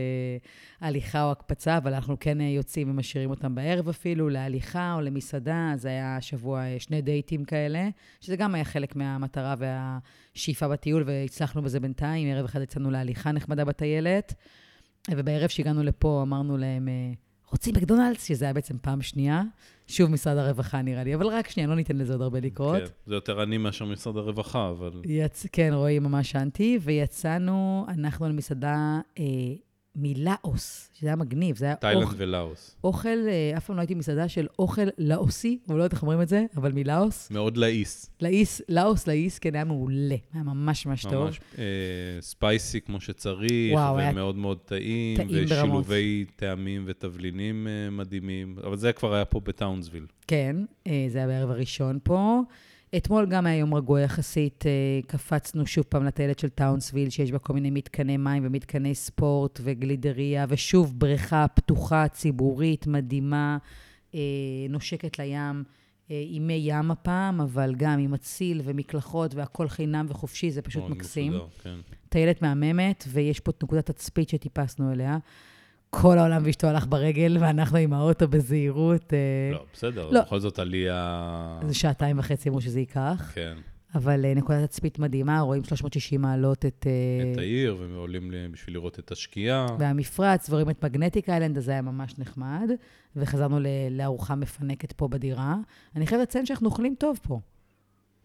הליכה 0.87 1.23
או 1.23 1.31
הקפצה, 1.31 1.77
אבל 1.77 1.93
אנחנו 1.93 2.17
כן 2.19 2.41
יוצאים 2.41 2.89
ומשאירים 2.89 3.29
אותם 3.29 3.55
בערב 3.55 3.89
אפילו, 3.89 4.29
להליכה 4.29 4.93
או 4.95 5.01
למסעדה, 5.01 5.71
אז 5.73 5.85
היה 5.85 6.17
השבוע 6.17 6.61
שני 6.79 7.01
דייטים 7.01 7.43
כאלה, 7.45 7.89
שזה 8.21 8.35
גם 8.35 8.55
היה 8.55 8.63
חלק 8.63 8.95
מהמטרה 8.95 9.55
והשאיפה 9.57 10.67
בטיול, 10.71 11.03
והצלחנו 11.05 11.61
בזה 11.61 11.79
בינתיים. 11.79 12.27
ערב 12.27 12.45
אחד 12.45 12.61
יצאנו 12.61 12.91
להליכה 12.91 13.31
נחמדה 13.31 13.65
בטיילת, 13.65 14.33
ובערב 15.11 15.49
שהגענו 15.49 15.83
לפה 15.83 16.19
אמרנו 16.21 16.57
להם, 16.57 16.87
אה, 16.87 17.13
רוצים 17.51 17.73
מקדונלדס? 17.75 18.27
שזה 18.27 18.45
היה 18.45 18.53
בעצם 18.53 18.77
פעם 18.81 19.01
שנייה. 19.01 19.41
שוב 19.87 20.11
משרד 20.11 20.37
הרווחה 20.37 20.81
נראה 20.81 21.03
לי, 21.03 21.15
אבל 21.15 21.27
רק 21.27 21.49
שנייה, 21.49 21.69
לא 21.69 21.75
ניתן 21.75 21.97
לזה 21.97 22.13
עוד 22.13 22.21
הרבה 22.21 22.39
לקרות. 22.39 22.77
כן, 22.77 22.85
זה 23.05 23.15
יותר 23.15 23.43
אני 23.43 23.57
מאשר 23.57 23.85
משרד 23.85 24.17
הרווחה, 24.17 24.69
אבל... 24.69 25.01
יצ... 25.05 25.45
כן, 25.51 25.69
רועי 25.73 25.99
ממש 25.99 26.35
אנטי, 26.35 26.79
ויצאנו, 26.81 27.85
אנחנו 27.87 28.25
על 28.25 28.31
מסעדה 28.31 28.99
אה, 29.19 29.23
מלאוס, 29.95 30.89
שזה 30.93 31.07
היה 31.07 31.15
מגניב, 31.15 31.55
זה 31.57 31.65
היה 31.65 31.75
תאילנד 31.75 32.03
אוכל, 32.03 32.15
ולאוס. 32.17 32.77
אוכל, 32.83 33.27
אה, 33.27 33.57
אף 33.57 33.65
פעם 33.65 33.75
לא 33.75 33.81
הייתי 33.81 33.95
במסעדה 33.95 34.27
של 34.27 34.47
אוכל 34.59 34.81
לאוסי, 34.97 35.59
אבל 35.67 35.77
לא 35.77 35.83
יודעת 35.83 35.93
איך 35.93 36.01
אומרים 36.01 36.21
את 36.21 36.27
זה, 36.27 36.45
אבל 36.57 36.71
מלאוס. 36.71 37.31
מאוד 37.31 37.57
לעיס. 37.57 38.09
לאיס, 38.21 38.61
לאוס, 38.69 39.07
לאיס, 39.07 39.39
כן, 39.39 39.55
היה 39.55 39.63
מעולה, 39.63 40.15
היה 40.33 40.43
ממש 40.43 40.85
ממש 40.85 41.03
טוב. 41.03 41.25
ממש 41.25 41.39
אה, 41.57 41.63
spicy 42.21 42.81
כמו 42.81 43.01
שצריך, 43.01 43.73
וואו, 43.73 43.97
היה 43.97 44.11
ומאוד 44.11 44.35
מאוד 44.35 44.57
טעים, 44.65 45.17
טעים 45.17 45.29
ברמות. 45.29 45.85
ושילובי 45.85 46.25
טעמים 46.35 46.83
ותבלינים 46.87 47.67
אה, 47.67 47.89
מדהימים, 47.89 48.55
אבל 48.63 48.77
זה 48.77 48.93
כבר 48.93 49.13
היה 49.13 49.25
פה 49.25 49.39
בטאונסוויל. 49.39 50.05
כן, 50.27 50.55
אה, 50.87 51.05
זה 51.09 51.17
היה 51.17 51.27
בערב 51.27 51.51
הראשון 51.51 51.99
פה. 52.03 52.41
אתמול 52.97 53.25
גם 53.25 53.45
היה 53.45 53.57
יום 53.57 53.73
רגוע 53.73 54.01
יחסית, 54.01 54.65
אה, 54.65 54.71
קפצנו 55.07 55.65
שוב 55.65 55.85
פעם 55.89 56.05
לטיילת 56.05 56.39
של 56.39 56.49
טאונסוויל, 56.49 57.09
שיש 57.09 57.31
בה 57.31 57.39
כל 57.39 57.53
מיני 57.53 57.69
מתקני 57.69 58.17
מים 58.17 58.43
ומתקני 58.45 58.95
ספורט 58.95 59.59
וגלידריה, 59.63 60.45
ושוב 60.49 60.99
בריכה 60.99 61.45
פתוחה, 61.47 62.07
ציבורית, 62.07 62.87
מדהימה, 62.87 63.57
אה, 64.15 64.19
נושקת 64.69 65.19
לים, 65.19 65.63
אה, 66.11 66.23
עם 66.27 66.47
מי 66.47 66.53
ים 66.53 66.91
הפעם, 66.91 67.41
אבל 67.41 67.75
גם 67.77 67.99
עם 67.99 68.13
מציל 68.13 68.61
ומקלחות 68.63 69.35
והכל 69.35 69.67
חינם 69.67 70.05
וחופשי, 70.09 70.51
זה 70.51 70.61
פשוט 70.61 70.83
מקסים. 70.89 71.31
מסודר, 71.31 71.47
כן. 71.63 71.75
טיילת 72.09 72.41
מהממת, 72.41 73.03
ויש 73.07 73.39
פה 73.39 73.51
את 73.51 73.63
נקודת 73.63 73.91
תצפית 73.91 74.29
שטיפסנו 74.29 74.91
אליה. 74.91 75.17
כל 75.95 76.17
העולם 76.17 76.41
ואשתו 76.45 76.67
הלך 76.67 76.85
ברגל, 76.89 77.37
ואנחנו 77.39 77.77
עם 77.77 77.93
האוטו 77.93 78.27
בזהירות. 78.27 79.13
אה, 79.13 79.53
לא, 79.53 79.65
בסדר, 79.73 80.09
לא. 80.09 80.21
בכל 80.21 80.39
זאת 80.39 80.59
עלייה... 80.59 81.59
זה 81.67 81.73
שעתיים 81.73 82.19
וחצי 82.19 82.49
אמרו 82.49 82.61
שזה 82.61 82.79
ייקח. 82.79 83.31
כן. 83.33 83.53
אבל 83.95 84.25
אה, 84.25 84.33
נקודת 84.33 84.69
תצפית 84.69 84.99
מדהימה, 84.99 85.39
רואים 85.39 85.63
360 85.63 86.21
מעלות 86.21 86.65
את... 86.65 86.87
אה, 86.87 87.31
את 87.31 87.37
העיר, 87.37 87.77
ועולים 87.79 88.31
בשביל 88.51 88.75
לראות 88.75 88.99
את 88.99 89.11
השקיעה. 89.11 89.67
והמפרץ, 89.79 90.49
ורואים 90.49 90.69
את 90.69 90.85
מגנטיק 90.85 91.29
איילנד, 91.29 91.57
אז 91.57 91.65
זה 91.65 91.71
היה 91.71 91.81
ממש 91.81 92.19
נחמד. 92.19 92.69
וחזרנו 93.15 93.59
לארוחה 93.91 94.35
מפנקת 94.35 94.91
פה 94.91 95.07
בדירה. 95.07 95.55
אני 95.95 96.07
חייבת 96.07 96.23
לציין 96.23 96.45
שאנחנו 96.45 96.69
אוכלים 96.69 96.95
טוב 96.99 97.19
פה. 97.23 97.39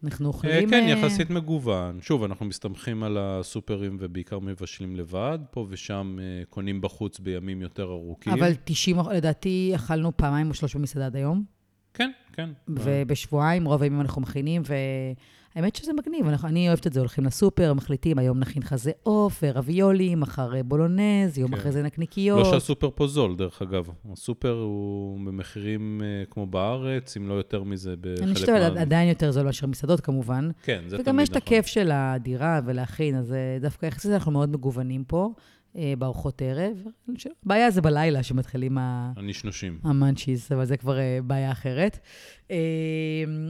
אנחנו 0.03 0.25
אה, 0.25 0.27
אוכלים... 0.27 0.69
כן, 0.69 0.83
אה, 0.83 0.89
יחסית 0.89 1.29
מגוון. 1.29 1.99
שוב, 2.01 2.23
אנחנו 2.23 2.45
מסתמכים 2.45 3.03
על 3.03 3.17
הסופרים 3.19 3.97
ובעיקר 3.99 4.39
מבשלים 4.39 4.95
לבד. 4.95 5.39
פה 5.51 5.67
ושם 5.69 6.17
אה, 6.21 6.45
קונים 6.49 6.81
בחוץ 6.81 7.19
בימים 7.19 7.61
יותר 7.61 7.83
ארוכים. 7.83 8.33
אבל 8.33 8.51
90, 8.63 8.97
לדעתי, 9.13 9.71
אכלנו 9.75 10.17
פעמיים 10.17 10.49
או 10.49 10.53
שלוש 10.53 10.75
במסעדה 10.75 11.05
עד 11.05 11.15
היום. 11.15 11.43
כן, 11.93 12.11
כן. 12.33 12.49
ובשבועיים, 12.67 13.65
רוב 13.65 13.83
הימים 13.83 14.01
אנחנו 14.01 14.21
מכינים, 14.21 14.61
והאמת 15.57 15.75
שזה 15.75 15.93
מגניב. 15.93 16.27
אנחנו, 16.27 16.47
אני 16.47 16.67
אוהבת 16.67 16.87
את 16.87 16.93
זה, 16.93 16.99
הולכים 16.99 17.25
לסופר, 17.25 17.73
מחליטים, 17.73 18.19
היום 18.19 18.39
נכין 18.39 18.63
חזה 18.63 18.91
עוף 19.03 19.43
ורביולי, 19.43 20.15
מחר 20.15 20.55
אה, 20.55 20.63
בולונז, 20.63 21.37
יום 21.37 21.51
כן. 21.51 21.57
אחרי 21.57 21.71
זה 21.71 21.83
נקניקיות. 21.83 22.39
לא 22.39 22.51
שהסופר 22.51 22.89
פה 22.95 23.07
זול, 23.07 23.35
דרך 23.35 23.61
אגב. 23.61 23.89
הסופר 24.11 24.51
הוא 24.51 25.19
במחירים 25.25 26.01
אה, 26.03 26.25
כמו 26.29 26.45
בארץ, 26.45 27.17
אם 27.17 27.29
לא 27.29 27.33
יותר 27.33 27.63
מזה 27.63 27.95
בחלק 28.01 28.21
אני 28.21 28.33
חושבת 28.33 28.77
עדיין 28.77 29.09
יותר 29.09 29.31
זול 29.31 29.45
מאשר 29.45 29.67
מסעדות, 29.67 29.99
כמובן. 29.99 30.49
כן, 30.63 30.81
זה 30.87 30.89
תמיד 30.89 31.01
וגם 31.01 31.15
נכון. 31.15 31.23
יש 31.23 31.29
את 31.29 31.35
הכיף 31.35 31.65
של 31.65 31.91
הדירה 31.93 32.59
ולהכין, 32.65 33.15
אז 33.15 33.33
אה, 33.33 33.57
דווקא 33.61 33.85
יחסית 33.85 34.11
אנחנו 34.11 34.31
מאוד 34.31 34.49
מגוונים 34.49 35.03
פה, 35.03 35.33
בארוחות 35.97 36.41
ערב. 36.41 36.77
הבעיה 37.45 37.71
זה 37.71 37.81
בלילה 37.81 38.23
שמתחילים 38.23 38.77
ה... 38.77 39.11
הנשנושים. 39.15 39.79
המאנצ'יז, 39.83 40.49
אבל 40.51 40.65
זה 40.65 40.77
כבר 40.77 40.99
אה, 40.99 41.19
בעיה 41.23 41.51
אחרת. 41.51 41.99
אה, 42.51 42.57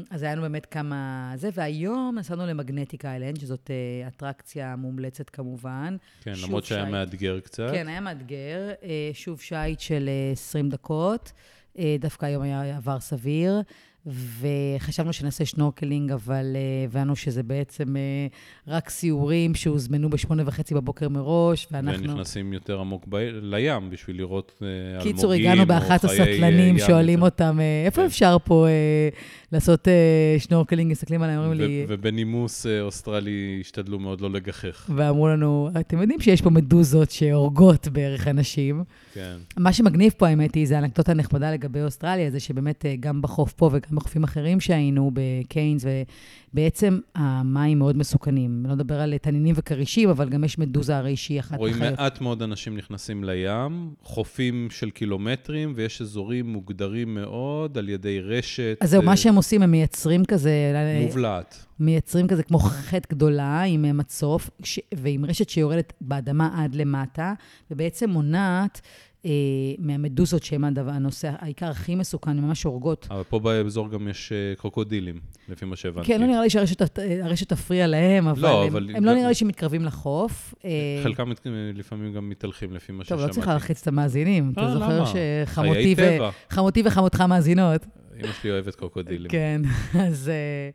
אז 0.09 0.23
היה 0.23 0.31
לנו 0.31 0.41
באמת 0.41 0.65
כמה... 0.65 1.31
זה, 1.35 1.49
והיום 1.53 2.15
נסענו 2.19 2.45
למגנטיק 2.45 3.05
איילנד, 3.05 3.39
שזאת 3.39 3.71
אה, 3.71 4.07
אטרקציה 4.07 4.75
מומלצת 4.75 5.29
כמובן. 5.29 5.97
כן, 6.21 6.33
למרות 6.43 6.65
שהיה 6.65 6.81
שייט. 6.81 6.91
מאתגר 6.91 7.39
קצת. 7.39 7.67
כן, 7.71 7.87
היה 7.87 7.99
מאתגר. 7.99 8.71
אה, 8.83 9.09
שוב 9.13 9.41
שיט 9.41 9.79
של 9.79 10.09
אה, 10.09 10.31
20 10.31 10.69
דקות. 10.69 11.31
אה, 11.77 11.95
דווקא 11.99 12.25
היום 12.25 12.43
היה 12.43 12.77
עבר 12.77 12.99
סביר. 12.99 13.61
וחשבנו 14.07 15.13
שנעשה 15.13 15.45
שנורקלינג, 15.45 16.11
אבל 16.11 16.55
אה, 16.55 16.85
הבנו 16.85 17.15
שזה 17.15 17.43
בעצם 17.43 17.97
אה, 17.97 18.27
רק 18.67 18.89
סיורים 18.89 19.55
שהוזמנו 19.55 20.09
בשמונה 20.09 20.43
וחצי 20.45 20.75
בבוקר 20.75 21.09
מראש, 21.09 21.67
ואנחנו... 21.71 22.09
ונכנסים 22.09 22.53
יותר 22.53 22.79
עמוק 22.79 23.05
ב... 23.09 23.15
לים 23.41 23.89
בשביל 23.89 24.17
לראות 24.17 24.59
אה, 24.61 24.67
אלמוגים. 24.91 25.13
קיצור, 25.13 25.33
הגענו 25.33 25.65
באחת 25.65 26.05
אה, 26.05 26.11
הסטלנים, 26.11 26.77
ים 26.77 26.79
שואלים 26.79 27.19
יותר. 27.19 27.25
אותם, 27.25 27.59
אה, 27.59 27.83
איפה 27.85 28.01
כן. 28.01 28.05
אפשר 28.05 28.37
פה 28.43 28.67
אה, 28.67 29.09
לעשות 29.51 29.87
אה, 29.87 30.35
שנורקלינג? 30.39 30.91
מסתכלים 30.91 31.21
עליהם, 31.21 31.39
אומרים 31.39 31.59
לי, 31.59 31.85
ובנימוס 31.87 32.65
אה, 32.65 32.81
אוסטרלי 32.81 33.57
השתדלו 33.61 33.99
מאוד 33.99 34.21
לא 34.21 34.31
לגחך. 34.31 34.89
ואמרו 34.95 35.27
לנו, 35.27 35.69
אתם 35.79 36.01
יודעים 36.01 36.21
שיש 36.21 36.41
פה 36.41 36.49
מדוזות 36.49 37.11
שהורגות 37.11 37.87
בערך 37.87 38.27
אנשים. 38.27 38.83
כן. 39.13 39.35
מה 39.57 39.73
שמגניב 39.73 40.13
פה, 40.17 40.27
האמת 40.27 40.55
היא, 40.55 40.67
זה 40.67 40.77
אנקדוטה 40.77 41.13
נחמדה 41.13 41.51
לגבי 41.51 41.81
אוסטרליה, 41.81 42.31
זה 42.31 42.39
שבאמת 42.39 42.85
אה, 42.85 42.95
גם 42.99 43.21
בחוף 43.21 43.53
פה 43.53 43.69
וגם 43.73 43.96
בחופים 43.97 44.23
אחרים 44.23 44.59
שהיינו, 44.59 45.11
בקיינס, 45.13 45.85
ובעצם 46.53 46.99
המים 47.15 47.79
מאוד 47.79 47.97
מסוכנים. 47.97 48.63
לא 48.67 48.75
נדבר 48.75 49.01
על 49.01 49.17
תנינים 49.17 49.55
וכרישים, 49.57 50.09
אבל 50.09 50.29
גם 50.29 50.43
יש 50.43 50.57
מדוזה 50.59 50.97
הרי 50.97 51.15
שהיא 51.15 51.39
אחת 51.39 51.57
רואים 51.57 51.75
החיות. 51.75 51.99
מעט 51.99 52.21
מאוד 52.21 52.41
אנשים 52.41 52.77
נכנסים 52.77 53.23
לים, 53.23 53.93
חופים 54.03 54.67
של 54.71 54.89
קילומטרים, 54.89 55.73
ויש 55.75 56.01
אזורים 56.01 56.47
מוגדרים 56.47 57.15
מאוד 57.15 57.77
על 57.77 57.89
ידי 57.89 58.21
רשת 58.21 58.77
אז 58.81 58.89
זהו, 58.89 59.01
אה, 59.01 59.05
מה 59.05 59.17
שהם 59.17 59.35
עושים, 59.35 59.61
הם 59.61 59.71
מייצרים 59.71 60.25
כזה... 60.25 60.71
אה, 60.75 61.01
מובלעת. 61.05 61.65
מייצרים 61.79 62.27
כזה 62.27 62.43
כמו 62.43 62.59
חטא 62.59 63.07
גדולה 63.09 63.61
עם 63.61 63.85
אה, 63.85 63.93
מצוף, 63.93 64.49
ש... 64.63 64.79
ועם 64.95 65.25
רשת 65.25 65.49
שיורדת 65.49 65.93
באדמה 66.01 66.63
עד 66.63 66.75
למטה, 66.75 67.33
ובעצם 67.71 68.09
מונעת 68.09 68.81
אה, 68.81 68.81
מהמדוזות 69.79 70.43
שהן 70.43 70.63
הנושא, 70.77 71.31
העיקר 71.39 71.65
הכי 71.65 71.95
מסוכן, 71.95 72.31
הן 72.31 72.39
ממש 72.39 72.63
הורגות. 72.63 73.07
אבל 73.11 73.23
פה 73.23 73.39
באזור 73.39 73.89
גם 73.89 74.07
יש 74.07 74.31
אה, 74.31 74.55
קרוקודילים, 74.55 75.19
לפי 75.49 75.65
מה 75.65 75.75
שהבנתי. 75.75 76.07
כן, 76.07 76.21
לא 76.21 76.27
נראה 76.27 76.41
לי 76.41 76.49
שהרשת 76.49 76.99
הרשת 77.23 77.49
תפריע 77.49 77.87
להם, 77.87 78.27
אבל, 78.27 78.41
לא, 78.41 78.63
הם, 78.63 78.67
אבל 78.67 78.95
הם 78.95 79.05
לא 79.05 79.13
נראה 79.13 79.27
לי 79.27 79.35
שמתקרבים 79.35 79.85
לחוף. 79.85 80.53
אה, 80.65 80.99
חלקם 81.03 81.31
לפעמים 81.75 82.13
גם 82.13 82.29
מתהלכים, 82.29 82.73
לפי 82.73 82.91
מה 82.91 83.03
טוב, 83.03 83.05
ששמעתי. 83.05 83.27
לא 83.27 83.33
צריכה 83.33 83.51
להלחיץ 83.51 83.81
את 83.81 83.87
המאזינים. 83.87 84.51
אתה 84.53 84.73
זוכר? 84.73 85.03
שחמותי 86.49 86.83
וחמותך 86.85 87.21
מאזינות? 87.21 87.85
אמא 88.19 88.33
שלי 88.41 88.51
אוהבת 88.51 88.75
קרוקודילים. 88.75 89.31
כן, 89.31 89.61
אז... 90.07 90.29
אה, 90.29 90.69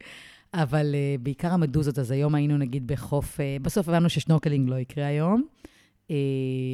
אבל 0.55 0.95
אה, 0.95 1.15
בעיקר 1.21 1.53
המדוזות, 1.53 1.99
אז 1.99 2.11
היום 2.11 2.35
היינו 2.35 2.59
נגיד 2.59 2.87
בחוף, 2.87 3.41
אה, 3.41 3.57
בסוף 3.63 3.89
הבנו 3.89 4.09
ששנורקלינג 4.09 4.69
לא 4.69 4.75
יקרה 4.77 5.07
היום, 5.07 5.43
אה, 5.43 5.72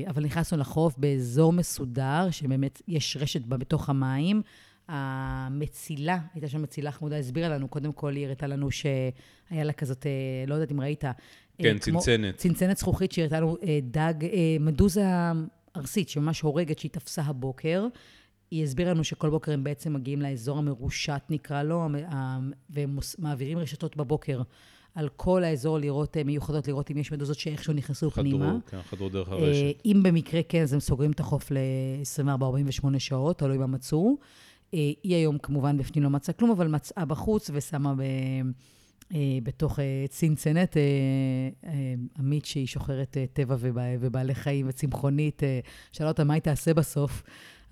אבל 0.08 0.25
נכנסנו 0.25 0.58
לחוף 0.58 0.99
באזור 0.99 1.52
מסודר, 1.52 2.30
שבאמת 2.30 2.82
יש 2.88 3.16
רשת 3.20 3.40
בה 3.42 3.56
בתוך 3.56 3.88
המים. 3.88 4.42
המצילה, 4.88 6.18
הייתה 6.35 6.49
שם 6.49 6.62
מצילה 6.62 6.92
חמודה, 6.92 7.18
הסבירה 7.18 7.49
לנו, 7.49 7.68
קודם 7.68 7.92
כל 7.92 8.14
היא 8.16 8.26
הראתה 8.26 8.47
לנו 8.47 8.70
שהיה 8.70 8.94
לה 9.64 9.73
כזאת, 9.73 10.06
אה, 10.06 10.11
לא 10.47 10.54
יודעת 10.54 10.73
אם 10.73 10.80
ראית. 10.80 11.04
אה, 11.04 11.11
כן, 11.58 11.76
כמו- 11.78 12.00
צנצנת. 12.00 12.37
צנצנת 12.37 12.76
זכוכית 12.76 13.12
שהראתה 13.12 13.40
לנו 13.40 13.56
אה, 13.62 13.78
דג, 13.82 14.14
אה, 14.25 14.56
מדוזה 14.61 15.04
ארסית, 15.76 16.08
שממש 16.08 16.40
הורגת, 16.40 16.78
שהיא 16.78 16.90
תפסה 16.90 17.23
הבוקר. 17.23 17.87
היא 18.50 18.64
הסבירה 18.64 18.92
לנו 18.92 19.04
שכל 19.04 19.30
בוקר 19.30 19.52
הם 19.52 19.64
בעצם 19.64 19.92
מגיעים 19.92 20.23
לאזור 20.23 20.58
המרושת, 20.58 21.23
נקרא 21.30 21.62
לו, 21.62 21.87
והם 22.70 22.99
מעבירים 23.18 23.58
רשתות 23.58 23.97
בבוקר 23.97 24.42
על 24.95 25.09
כל 25.16 25.45
האזור 25.45 25.78
לראות, 25.78 26.16
אה, 26.16 26.25
מיוחדות, 26.25 26.68
לראות 26.68 26.90
אם 26.90 26.99
יש 26.99 27.12
מדוזות 27.12 27.38
שאיכשהו 27.38 27.73
נכנסו 27.73 28.11
פנימה. 28.11 28.47
חדרו, 28.47 28.61
כן, 28.66 28.83
חדרו 28.83 29.09
דרך 29.09 29.28
אה, 29.28 29.35
הרשת. 29.35 29.83
אם 29.85 30.02
במקרה 30.02 30.42
כן, 30.42 30.62
אז 30.62 30.73
הם 30.73 30.80
סוגרים 30.80 31.11
את 31.11 31.21
החוף 31.21 31.50
ל-24-48 31.50 32.99
שעות, 32.99 33.38
תלוי 33.38 33.59
מה 33.59 33.66
מצאו. 33.66 34.16
אה, 34.75 34.78
היא 35.02 35.14
היום 35.14 35.38
כמובן 35.38 35.78
בפנים 35.78 36.04
לא 36.04 36.11
מצאה 36.11 36.35
כלום, 36.35 36.50
אבל 36.50 36.68
מצאה 36.68 37.04
בחוץ 37.04 37.50
ושמה 37.54 37.95
ב... 37.95 38.02
בתוך 39.42 39.78
צנצנת, 40.09 40.76
עמית 42.18 42.45
שהיא 42.45 42.66
שוחרת 42.66 43.16
טבע 43.33 43.57
ובע, 43.59 43.83
ובעלי 44.00 44.35
חיים 44.35 44.66
וצמחונית, 44.68 45.42
שאלה 45.92 46.09
אותה 46.09 46.25
מה 46.25 46.35
היא 46.35 46.42
תעשה 46.42 46.75
בסוף, 46.75 47.23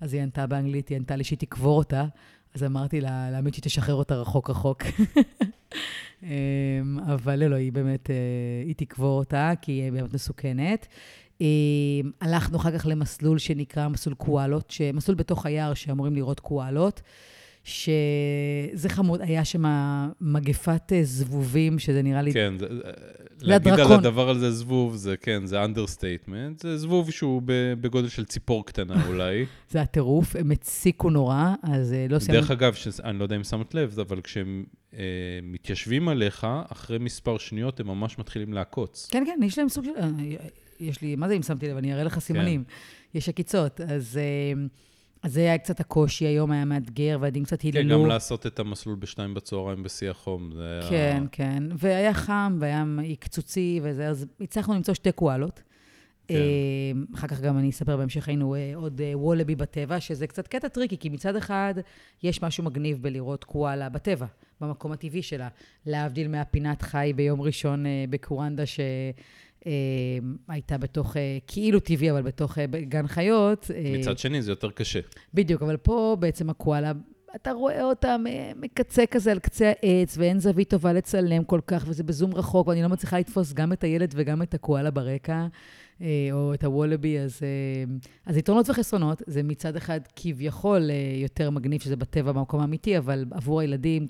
אז 0.01 0.13
היא 0.13 0.21
ענתה 0.21 0.47
באנגלית, 0.47 0.89
היא 0.89 0.95
ענתה 0.95 1.15
לי 1.15 1.23
שהיא 1.23 1.39
תקבור 1.39 1.77
אותה, 1.77 2.05
אז 2.57 2.63
אמרתי 2.63 3.01
לה, 3.01 3.31
לעמית 3.31 3.53
שהיא 3.53 3.63
תשחרר 3.63 3.95
אותה 3.95 4.15
רחוק 4.15 4.49
רחוק. 4.49 4.83
אה, 6.23 6.29
אבל 7.13 7.39
לא, 7.39 7.47
לא, 7.47 7.55
היא 7.55 7.71
באמת, 7.71 8.09
אה, 8.09 8.15
היא 8.65 8.75
תקבור 8.77 9.19
אותה, 9.19 9.51
כי 9.61 9.71
היא 9.71 9.91
באמת 9.91 10.13
מסוכנת. 10.13 10.87
אה, 11.41 11.47
הלכנו 12.21 12.57
אחר 12.57 12.77
כך 12.77 12.85
למסלול 12.85 13.37
שנקרא 13.37 13.87
מסלול 13.87 14.15
קואלות, 14.15 14.73
מסלול 14.93 15.17
בתוך 15.17 15.45
היער 15.45 15.73
שאמורים 15.73 16.15
לראות 16.15 16.39
קואלות. 16.39 17.01
שזה 17.67 18.89
חמוד, 18.89 19.21
היה 19.21 19.45
שם 19.45 19.63
מגפת 20.21 20.81
אה, 20.93 21.03
זבובים, 21.03 21.79
שזה 21.79 22.01
נראה 22.01 22.21
לי... 22.21 22.33
כן, 22.33 22.53
זה- 22.59 22.67
להגיד 23.41 23.67
על 23.67 23.79
הדרקון. 23.79 23.99
הדבר 23.99 24.29
הזה 24.29 24.51
זבוב, 24.51 24.95
זה 24.95 25.17
כן, 25.17 25.45
זה 25.45 25.63
understatement. 25.63 26.59
זה 26.61 26.77
זבוב 26.77 27.11
שהוא 27.11 27.41
בגודל 27.81 28.07
של 28.09 28.25
ציפור 28.25 28.65
קטנה 28.65 28.95
אולי. 29.07 29.45
זה 29.69 29.81
הטירוף, 29.81 30.35
הם 30.35 30.51
הציקו 30.51 31.09
נורא, 31.09 31.53
אז 31.63 31.93
אה, 31.93 32.05
לא 32.09 32.19
סיימנו... 32.19 32.41
דרך 32.41 32.51
אגב, 32.51 32.73
אני 33.03 33.19
לא 33.19 33.23
יודע 33.23 33.35
אם 33.35 33.43
שמת 33.43 33.73
לב, 33.73 33.99
אבל 33.99 34.21
כשהם 34.21 34.65
אה, 34.93 34.99
מתיישבים 35.43 36.09
עליך, 36.09 36.47
אחרי 36.71 36.97
מספר 36.97 37.37
שניות 37.37 37.79
הם 37.79 37.87
ממש 37.87 38.19
מתחילים 38.19 38.53
לעקוץ. 38.53 39.07
כן, 39.11 39.23
כן, 39.25 39.39
יש 39.43 39.57
להם 39.59 39.69
סוג 39.69 39.85
של... 39.85 39.91
אה, 40.01 40.09
יש 40.79 41.01
לי, 41.01 41.15
מה 41.15 41.27
זה 41.27 41.33
אם 41.33 41.43
שמתי 41.43 41.67
לב? 41.67 41.77
אני 41.77 41.93
אראה 41.93 42.03
לך 42.03 42.19
סימנים. 42.19 42.63
יש 43.13 43.29
עקיצות. 43.29 43.81
אז, 43.81 44.17
אה, 44.17 44.61
אז 45.23 45.33
זה 45.33 45.39
היה 45.39 45.57
קצת 45.57 45.79
הקושי, 45.79 46.25
היום 46.25 46.51
היה 46.51 46.65
מאתגר, 46.65 47.17
והילדים 47.21 47.43
קצת 47.43 47.61
כן, 47.61 47.67
יללו. 47.73 48.03
גם 48.03 48.09
לעשות 48.09 48.47
את 48.47 48.59
המסלול 48.59 48.95
בשתיים 48.95 49.33
בצהריים 49.33 49.83
בשיא 49.83 50.09
החום. 50.09 50.51
זה 50.53 50.79
היה... 50.79 50.89
כן, 50.89 51.23
כן. 51.31 51.63
והיה 51.77 52.13
חם, 52.13 52.57
והיה 52.59 52.83
קצוצי 53.19 53.79
וזה, 53.83 54.07
אז 54.07 54.25
הצלחנו 54.41 54.73
למצוא 54.73 54.93
שתי 54.93 55.11
קואלות. 55.11 55.61
כן. 56.27 56.35
אה, 56.35 57.15
אחר 57.15 57.27
כך 57.27 57.41
גם 57.41 57.57
אני 57.57 57.69
אספר 57.69 57.97
בהמשך, 57.97 58.27
היינו 58.27 58.55
אה, 58.55 58.71
עוד 58.75 59.01
אה, 59.01 59.17
וולבי 59.17 59.55
בטבע, 59.55 59.99
שזה 59.99 60.27
קצת 60.27 60.47
קטע 60.47 60.67
טריקי, 60.67 60.97
כי 60.97 61.09
מצד 61.09 61.35
אחד 61.35 61.73
יש 62.23 62.43
משהו 62.43 62.63
מגניב 62.63 63.01
בלראות 63.01 63.43
קואלה 63.43 63.89
בטבע, 63.89 64.25
במקום 64.61 64.91
הטבעי 64.91 65.21
שלה. 65.21 65.47
להבדיל 65.85 66.27
מהפינת 66.27 66.81
חי 66.81 67.13
ביום 67.15 67.41
ראשון 67.41 67.85
בקורנדה, 68.09 68.63
שהייתה 69.67 70.77
בתוך, 70.77 71.17
אה, 71.17 71.37
כאילו 71.47 71.79
טבעי, 71.79 72.11
אבל 72.11 72.21
בתוך 72.21 72.57
אה, 72.57 72.65
גן 72.65 73.07
חיות. 73.07 73.71
אה, 73.75 73.95
מצד 73.99 74.17
שני, 74.17 74.41
זה 74.41 74.51
יותר 74.51 74.71
קשה. 74.71 74.99
בדיוק, 75.33 75.61
אבל 75.61 75.77
פה 75.77 76.17
בעצם 76.19 76.49
הקואלה, 76.49 76.91
אתה 77.35 77.51
רואה 77.51 77.83
אותה 77.83 78.15
מקצה 78.55 79.05
כזה 79.05 79.31
על 79.31 79.39
קצה 79.39 79.71
העץ, 79.83 80.17
ואין 80.17 80.39
זווית 80.39 80.69
טובה 80.69 80.93
לצלם 80.93 81.43
כל 81.43 81.59
כך, 81.67 81.85
וזה 81.87 82.03
בזום 82.03 82.35
רחוק, 82.35 82.67
ואני 82.67 82.81
לא 82.81 82.89
מצליחה 82.89 83.19
לתפוס 83.19 83.53
גם 83.53 83.73
את 83.73 83.83
הילד 83.83 84.13
וגם 84.15 84.41
את 84.41 84.53
הקואלה 84.53 84.91
ברקע. 84.91 85.47
אה, 86.01 86.29
או 86.31 86.53
את 86.53 86.63
הוולאבי, 86.63 87.19
אז, 87.19 87.39
אה, 87.43 87.95
אז 88.25 88.37
יתרונות 88.37 88.69
וחסרונות, 88.69 89.21
זה 89.27 89.43
מצד 89.43 89.75
אחד 89.75 89.99
כביכול 90.15 90.89
אה, 90.89 90.95
יותר 91.21 91.49
מגניב 91.49 91.81
שזה 91.81 91.95
בטבע 91.95 92.31
במקום 92.31 92.59
האמיתי, 92.59 92.97
אבל 92.97 93.25
עבור 93.31 93.61
הילדים, 93.61 94.07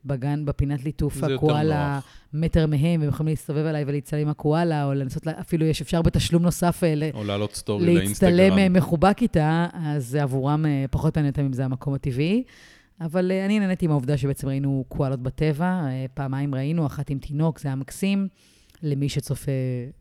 כשבגן, 0.00 0.44
בפינת 0.44 0.84
ליטוף 0.84 1.24
הקואלה 1.24 2.00
מטר 2.32 2.66
מהם, 2.66 3.00
והם 3.00 3.08
יכולים 3.08 3.30
להסתובב 3.30 3.66
עליי 3.66 3.84
ולהצטלם 3.86 4.20
עם 4.20 4.28
הקואלה, 4.28 4.84
או 4.84 4.94
לנסות, 4.94 5.26
לה, 5.26 5.32
אפילו 5.40 5.66
יש 5.66 5.82
אפשר 5.82 6.02
בתשלום 6.02 6.42
נוסף 6.42 6.82
או 7.14 7.24
לעלות 7.24 7.54
סטורי 7.54 7.86
לאינסטגרם. 7.86 8.32
להצטלם 8.32 8.72
מחובק 8.72 9.22
איתה, 9.22 9.66
אז 9.72 10.14
עבורם 10.14 10.64
פחות 10.90 11.16
מעניין 11.16 11.32
אותם 11.32 11.44
אם 11.44 11.52
זה 11.52 11.64
המקום 11.64 11.94
הטבעי. 11.94 12.44
אבל 13.00 13.32
אני 13.44 13.60
נהניתי 13.60 13.84
עם 13.84 13.90
העובדה 13.90 14.16
שבעצם 14.16 14.48
ראינו 14.48 14.84
קואלות 14.88 15.22
בטבע, 15.22 15.82
פעמיים 16.14 16.54
ראינו, 16.54 16.86
אחת 16.86 17.10
עם 17.10 17.18
תינוק, 17.18 17.58
זה 17.58 17.68
היה 17.68 17.74
מקסים. 17.74 18.28
למי 18.82 19.08
שצופה, 19.08 19.52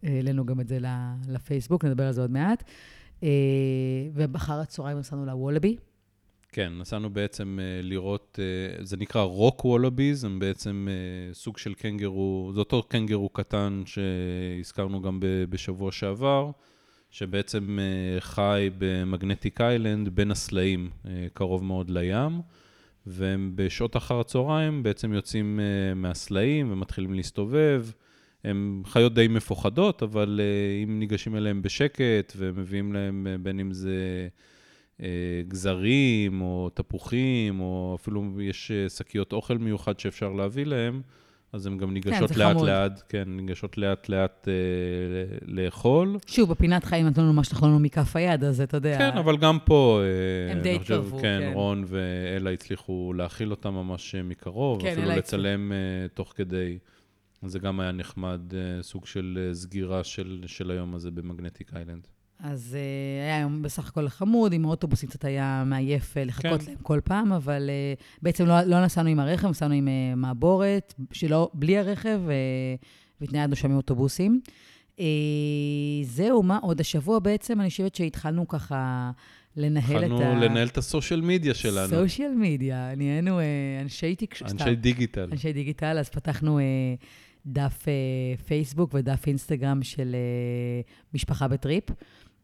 העלינו 0.04 0.46
גם 0.46 0.60
את 0.60 0.68
זה 0.68 0.77
לפייסבוק, 1.27 1.86
נדבר 1.86 2.08
על 2.08 2.13
זה 2.13 2.22
עוד 2.22 2.32
מעט. 2.32 2.63
אה, 3.24 3.30
ובאחר 4.13 4.60
הצהריים 4.60 4.98
נסענו 5.00 5.25
לוולאבי. 5.25 5.77
כן, 6.58 6.74
נסענו 6.78 7.10
בעצם 7.10 7.60
אה, 7.62 7.82
לראות, 7.84 8.40
אה, 8.42 8.84
זה 8.84 8.98
נקרא 8.98 9.22
rock 9.22 9.66
wallabies, 9.66 10.24
הם 10.24 10.40
בעצם 10.40 10.88
סוג 11.34 11.58
של 11.58 11.74
קנגרו, 11.74 12.52
זה 12.54 12.60
אותו 12.60 12.84
קנגרו 12.84 13.30
קטן 13.30 13.84
שהזכרנו 13.86 15.02
גם 15.02 15.20
בשבוע 15.22 15.92
שעבר, 15.92 16.52
שבעצם 17.12 17.80
חי 18.20 18.70
במגנטיק 18.78 19.62
איילנד 19.62 20.10
בין 20.10 20.32
הסלעים, 20.32 20.90
קרוב 21.34 21.64
מאוד 21.64 21.90
לים. 21.90 22.42
והם 23.06 23.52
בשעות 23.56 23.98
אחר 23.98 24.20
הצהריים 24.20 24.84
בעצם 24.84 25.14
יוצאים 25.14 25.60
מהסלעים 25.96 26.72
ומתחילים 26.72 27.14
להסתובב. 27.14 27.86
הן 28.44 28.82
חיות 28.86 29.14
די 29.14 29.28
מפוחדות, 29.28 30.04
אבל 30.04 30.42
אם 30.84 31.00
ניגשים 31.00 31.36
אליהן 31.36 31.62
בשקט 31.62 32.34
ומביאים 32.38 32.96
uh, 32.96 33.28
בין 33.44 33.60
אם 33.60 33.74
זה 33.74 34.28
גזרים 35.48 36.42
או 36.42 36.70
תפוחים, 36.74 37.60
או 37.60 37.98
אפילו 38.01 38.42
יש 38.42 38.72
שקיות 38.98 39.34
אוכל 39.34 39.58
מיוחד 39.58 40.00
שאפשר 40.00 40.34
להביא 40.34 40.66
להם, 40.66 41.01
אז 41.54 41.66
הן 41.66 41.77
גם 41.77 41.94
ניגשות 41.94 42.32
כן, 42.32 42.39
לאט-לאט, 42.39 43.04
כן, 43.10 43.24
ניגשות 43.27 43.77
לאט-לאט 43.77 44.48
אה, 44.48 44.54
לאכול. 45.46 46.18
שוב, 46.27 46.50
בפינת 46.50 46.84
חיים 46.84 47.08
נתנו 47.08 47.24
לנו 47.24 47.34
מה 47.34 47.44
שאנחנו 47.44 47.68
לנו 47.68 47.80
מכף 47.80 48.16
היד, 48.16 48.44
אז 48.44 48.62
אתה 48.62 48.77
יודע... 48.77 48.98
כן, 48.98 49.18
אבל 49.18 49.38
גם 49.38 49.58
פה... 49.66 50.01
הם 50.51 50.62
די 50.62 50.75
התקרבו, 50.75 51.18
כן. 51.18 51.22
כן, 51.22 51.51
רון 51.54 51.84
ואלה 51.88 52.50
הצליחו 52.50 53.13
להאכיל 53.13 53.51
אותם 53.51 53.74
ממש 53.74 54.16
מקרוב, 54.16 54.82
כן, 54.82 54.92
אפילו 54.92 55.08
לצלם 55.08 55.72
uh, 55.72 56.16
תוך 56.16 56.34
כדי. 56.36 56.77
זה 57.44 57.60
גם 57.60 57.80
היה 57.80 57.92
נחמד, 57.92 58.42
אה, 58.54 58.84
סוג 58.84 59.06
של 59.06 59.39
אה, 59.42 59.54
סגירה 59.54 60.04
של, 60.04 60.44
של 60.48 60.72
היום 60.72 60.96
הזה 60.96 61.12
במגנטיק 61.12 61.74
איילנד. 61.75 62.08
אז 62.39 62.77
uh, 62.77 63.24
היה 63.25 63.39
יום 63.39 63.62
בסך 63.62 63.88
הכל 63.88 64.10
חמוד, 64.10 64.53
עם 64.53 64.65
האוטובוסים 64.65 65.10
קצת 65.10 65.25
היה 65.25 65.63
מעייף 65.65 66.17
לחכות 66.17 66.62
כן. 66.62 66.67
להם 66.67 66.77
כל 66.82 67.00
פעם, 67.03 67.34
אבל 67.34 67.70
uh, 67.70 68.03
בעצם 68.22 68.46
לא, 68.46 68.62
לא 68.62 68.86
נסענו 68.86 69.10
עם 69.10 69.20
הרכב, 69.20 69.48
נסענו 69.48 69.74
עם 69.74 69.88
uh, 69.88 70.15
מעבורת, 70.15 70.94
שלא, 71.12 71.50
בלי 71.53 71.77
הרכב, 71.77 72.22
uh, 72.27 72.86
והתניידנו 73.22 73.56
שם 73.56 73.72
עם 73.72 73.77
אוטובוסים. 73.77 74.41
Uh, 74.98 75.01
זהו, 76.03 76.44
מה 76.44 76.58
עוד? 76.58 76.79
השבוע 76.82 77.20
בעצם, 77.20 77.62
אני 77.62 77.70
חושבת 77.70 77.96
שהתחלנו 77.96 78.48
ככה 78.48 79.12
לנהל 79.56 80.06
את 80.06 80.12
ה... 80.12 80.15
התחלנו 80.15 80.41
לנהל 80.41 80.67
את 80.67 80.77
הסושיאל 80.77 81.22
מדיה 81.22 81.53
שלנו. 81.53 81.89
סושיאל 81.89 82.32
מדיה, 82.36 82.96
נהיינו 82.98 83.39
uh, 83.39 83.44
אנשי 83.82 84.15
תקשורת. 84.15 84.51
אנשי 84.51 84.75
דיגיטל. 84.75 85.29
אנשי 85.32 85.53
דיגיטל, 85.53 85.98
אז 86.00 86.10
פתחנו... 86.10 86.60
Uh, 86.60 86.62
דף 87.50 87.86
uh, 87.86 88.41
פייסבוק 88.41 88.94
ודף 88.94 89.24
אינסטגרם 89.27 89.84
של 89.84 90.15
uh, 90.15 91.13
משפחה 91.13 91.48
בטריפ. 91.48 91.84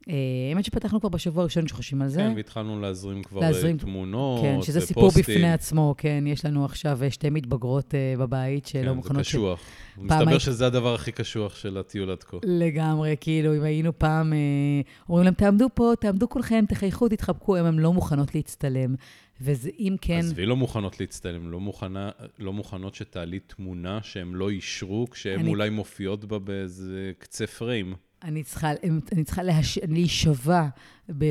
אה, 0.10 0.16
האמת 0.50 0.66
שפתחנו 0.66 1.00
כבר 1.00 1.10
בשבוע 1.10 1.42
הראשון 1.42 1.68
שחושבים 1.68 2.02
על 2.02 2.10
זה. 2.10 2.20
כן, 2.20 2.34
והתחלנו 2.36 2.82
להזרים 2.82 3.24
כבר 3.24 3.42
להזרים, 3.42 3.78
תמונות 3.78 4.40
ופוסטים. 4.40 4.60
כן, 4.60 4.62
שזה 4.62 4.80
ופוסטים. 4.80 5.10
סיפור 5.10 5.10
בפני 5.10 5.54
עצמו, 5.54 5.96
כן. 5.98 6.24
יש 6.28 6.46
לנו 6.46 6.66
עכשיו 6.66 7.00
שתי 7.10 7.30
מתבגרות 7.30 7.94
uh, 7.94 8.20
בבית 8.20 8.66
שלא 8.66 8.82
כן, 8.82 8.92
מוכנות... 8.92 9.18
כן, 9.18 9.24
זה 9.24 9.30
קשוח. 9.30 9.60
ש... 9.60 9.98
מסתבר 9.98 10.30
היית... 10.30 10.42
שזה 10.42 10.68
הדבר 10.68 10.94
הכי 10.94 11.12
קשוח 11.12 11.56
של 11.56 11.78
הטיול 11.78 12.12
עד 12.12 12.24
כה. 12.24 12.38
לגמרי, 12.44 13.16
כאילו, 13.22 13.56
אם 13.56 13.64
היינו 13.64 14.00
פעם, 14.00 14.34
uh, 14.34 15.10
אומרים 15.10 15.26
להם, 15.26 15.34
תעמדו 15.34 15.68
פה, 15.74 15.92
תעמדו 16.00 16.30
כולכם, 16.30 16.66
תחייכו, 16.68 17.10
תתחבקו, 17.10 17.58
הן 17.58 17.80
לא 17.80 17.94
מוכנות 17.94 18.36
להצטלם. 18.36 18.96
וזה 19.42 19.70
אם 19.80 19.96
כן... 20.02 20.20
עזבי, 20.20 20.46
לא 20.46 20.56
מוכנות 20.56 21.00
להצטלם, 21.00 21.52
לא, 21.52 21.60
מוכנה, 21.60 22.10
לא 22.40 22.54
מוכנות 22.54 22.96
שתעלי 22.96 23.40
תמונה 23.40 24.00
שהם 24.02 24.36
לא 24.36 24.50
אישרו, 24.50 25.08
כשהן 25.12 25.40
אני... 25.40 25.50
אולי 25.50 25.70
מופיעות 25.70 26.26
בה 26.26 26.40
באיזה 26.40 27.12
קצה 27.20 27.48
פריים. 27.48 27.94
אני 28.24 28.44
צריכה, 28.44 28.72
אני 29.12 29.24
צריכה 29.24 29.44
להש... 29.44 29.80
להישבע 29.88 30.68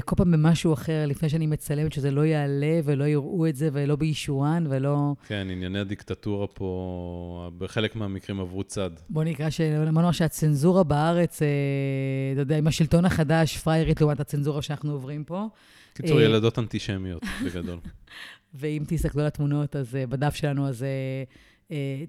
כל 0.05 0.17
פעם 0.17 0.33
במשהו 0.33 0.73
אחר 0.73 1.05
לפני 1.07 1.29
שאני 1.29 1.47
מצלמת, 1.47 1.93
שזה 1.93 2.11
לא 2.11 2.27
יעלה 2.27 2.81
ולא 2.85 3.05
יראו 3.05 3.47
את 3.47 3.57
זה 3.57 3.69
ולא 3.73 3.97
באישורן 3.97 4.65
ולא... 4.69 5.15
כן, 5.27 5.49
ענייני 5.51 5.79
הדיקטטורה 5.79 6.47
פה, 6.47 7.51
בחלק 7.59 7.97
מהמקרים 7.97 8.41
עברו 8.41 8.65
צד. 8.65 8.91
בוא 9.11 9.25
נקרא 9.25 9.51
שאמרנו 9.51 10.13
שהצנזורה 10.13 10.85
בארץ, 10.85 11.43
אה, 11.43 11.49
אתה 12.33 12.41
יודע, 12.41 12.59
עם 12.59 12.67
השלטון 12.67 13.05
החדש, 13.05 13.59
פריירית 13.59 14.01
לעומת 14.01 14.21
הצנזורה 14.21 14.63
שאנחנו 14.63 14.93
עוברים 14.93 15.25
פה. 15.25 15.47
קיצור, 15.95 16.19
אה, 16.19 16.25
ילדות 16.25 16.59
אנטישמיות, 16.59 17.23
בגדול. 17.45 17.79
ואם 18.55 18.83
תסתכלו 18.87 19.21
על 19.21 19.27
התמונות, 19.27 19.77
אז 19.77 19.97
אה, 19.97 20.07
בדף 20.07 20.35
שלנו, 20.35 20.69
אז 20.69 20.85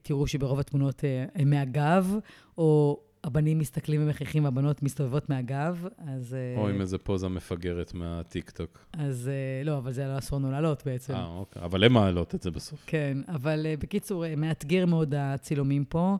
תראו 0.01 0.27
שברוב 0.27 0.59
התמונות 0.59 1.03
הן 1.35 1.49
מהגב, 1.49 2.15
או... 2.57 2.99
הבנים 3.23 3.59
מסתכלים 3.59 4.03
ומחייכים 4.03 4.43
והבנות 4.43 4.83
מסתובבות 4.83 5.29
מהגב, 5.29 5.85
אז... 5.97 6.35
אה, 6.35 6.61
או 6.61 6.69
עם 6.69 6.81
איזה 6.81 6.97
פוזה 6.97 7.27
מפגרת 7.27 7.93
מהטיקטוק. 7.93 8.85
אז 8.93 9.27
אה, 9.27 9.63
לא, 9.65 9.77
אבל 9.77 9.91
זה 9.91 10.07
לא 10.07 10.17
אסור 10.17 10.39
לנו 10.39 10.51
לעלות 10.51 10.83
בעצם. 10.85 11.13
אה, 11.13 11.25
אוקיי. 11.25 11.61
אבל 11.61 11.83
הם 11.83 11.93
מעלות 11.93 12.35
את 12.35 12.41
זה 12.41 12.51
בסוף. 12.51 12.83
כן, 12.87 13.17
אבל 13.27 13.65
אה, 13.65 13.75
בקיצור, 13.79 14.25
מאתגר 14.37 14.85
מאוד 14.85 15.13
הצילומים 15.17 15.85
פה. 15.85 16.17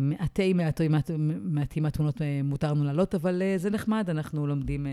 מעטי 0.00 0.52
מעטי 0.52 0.88
מעטים 0.88 1.82
מהתמונות 1.82 2.20
מותר 2.44 2.72
לנו 2.72 2.84
לעלות, 2.84 3.14
אבל 3.14 3.42
זה 3.56 3.70
נחמד, 3.70 4.10
אנחנו 4.10 4.46
לומדים 4.46 4.86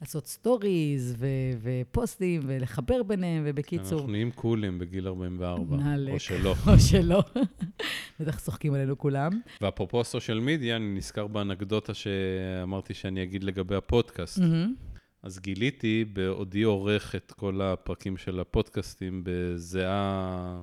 לעשות 0.00 0.26
stories 0.26 1.16
ופוסטים 1.62 2.40
ולחבר 2.46 3.02
ביניהם, 3.02 3.42
ובקיצור... 3.46 3.98
אנחנו 3.98 4.12
נהיים 4.12 4.30
קולים 4.30 4.78
בגיל 4.78 5.06
44, 5.06 5.76
או 6.12 6.20
שלא. 6.20 6.54
או 6.68 6.78
שלא. 6.78 7.22
בטח 8.20 8.40
צוחקים 8.40 8.74
עלינו 8.74 8.98
כולם. 8.98 9.30
ואפרופו 9.60 10.00
ה 10.00 10.06
social 10.06 10.40
media, 10.40 10.76
אני 10.76 10.94
נזכר 10.94 11.26
באנקדוטה 11.26 11.94
שאמרתי 11.94 12.94
שאני 12.94 13.22
אגיד 13.22 13.44
לגבי 13.44 13.74
הפודקאסט. 13.74 14.38
Mm-hmm. 14.38 14.94
אז 15.22 15.38
גיליתי, 15.38 16.04
בעודי 16.12 16.62
עורך 16.62 17.14
את 17.14 17.32
כל 17.32 17.60
הפרקים 17.62 18.16
של 18.16 18.40
הפודקאסטים 18.40 19.22
בזיעה 19.24 20.62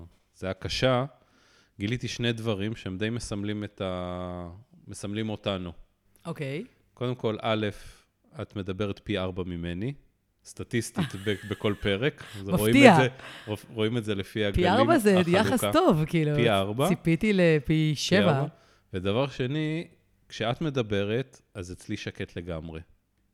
קשה, 0.60 1.06
גיליתי 1.80 2.08
שני 2.08 2.34
דברים 2.34 2.76
שהם 2.76 2.98
די 2.98 3.10
מסמלים 3.10 3.64
את 3.64 3.82
ה... 3.82 4.50
מסמלים 4.88 5.30
אותנו. 5.30 5.72
אוקיי. 6.26 6.64
Okay. 6.66 6.82
קודם 6.94 7.16
כל, 7.16 7.36
א', 7.42 7.68
את 8.42 8.56
מדברת 8.56 9.02
פי 9.04 9.18
ארבע 9.18 9.44
ממני, 9.44 9.94
סטטיסטית 10.46 11.08
בכל 11.50 11.74
פרק. 11.80 12.24
מפתיע. 12.36 12.56
רואים 12.56 12.76
את, 12.88 12.96
זה, 12.96 13.08
רואים 13.74 13.98
את 13.98 14.04
זה 14.04 14.16
לפי 14.16 14.46
הגלים, 14.46 14.66
פי 14.66 14.70
ארבע 14.70 14.98
זה 14.98 15.20
החלוקה. 15.20 15.40
יחס 15.40 15.64
טוב, 15.74 16.06
כאילו. 16.08 16.36
פי 16.36 16.50
ארבע. 16.50 16.88
ציפיתי 16.88 17.34
לפי 17.34 17.94
שבע. 17.96 18.46
ודבר 18.94 19.28
שני, 19.28 19.88
כשאת 20.30 20.62
מדברת, 20.62 21.42
אז 21.54 21.72
אצלי 21.72 21.98
שקט 21.98 22.36
לגמרי, 22.38 22.80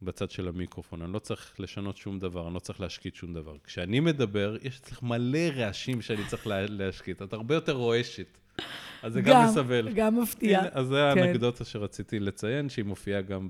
בצד 0.01 0.29
של 0.31 0.47
המיקרופון. 0.47 1.01
אני 1.01 1.13
לא 1.13 1.19
צריך 1.19 1.59
לשנות 1.59 1.97
שום 1.97 2.19
דבר, 2.19 2.47
אני 2.47 2.53
לא 2.53 2.59
צריך 2.59 2.81
להשקיט 2.81 3.15
שום 3.15 3.33
דבר. 3.33 3.55
כשאני 3.63 3.99
מדבר, 3.99 4.57
יש 4.61 4.79
אצלך 4.79 5.03
מלא 5.03 5.49
רעשים 5.55 6.01
שאני 6.01 6.25
צריך 6.27 6.47
להשקיט. 6.47 7.21
את 7.21 7.33
הרבה 7.33 7.55
יותר 7.55 7.73
רועשת. 7.73 8.37
אז 9.03 9.13
זה 9.13 9.21
גם, 9.21 9.45
מסבל. 9.45 9.89
גם 9.95 10.21
מפתיע. 10.21 10.61
אז 10.71 10.87
זה 10.87 11.11
כן. 11.15 11.21
האנקדוטה 11.21 11.65
שרציתי 11.65 12.19
לציין, 12.19 12.69
שהיא 12.69 12.85
מופיעה 12.85 13.21
גם 13.21 13.47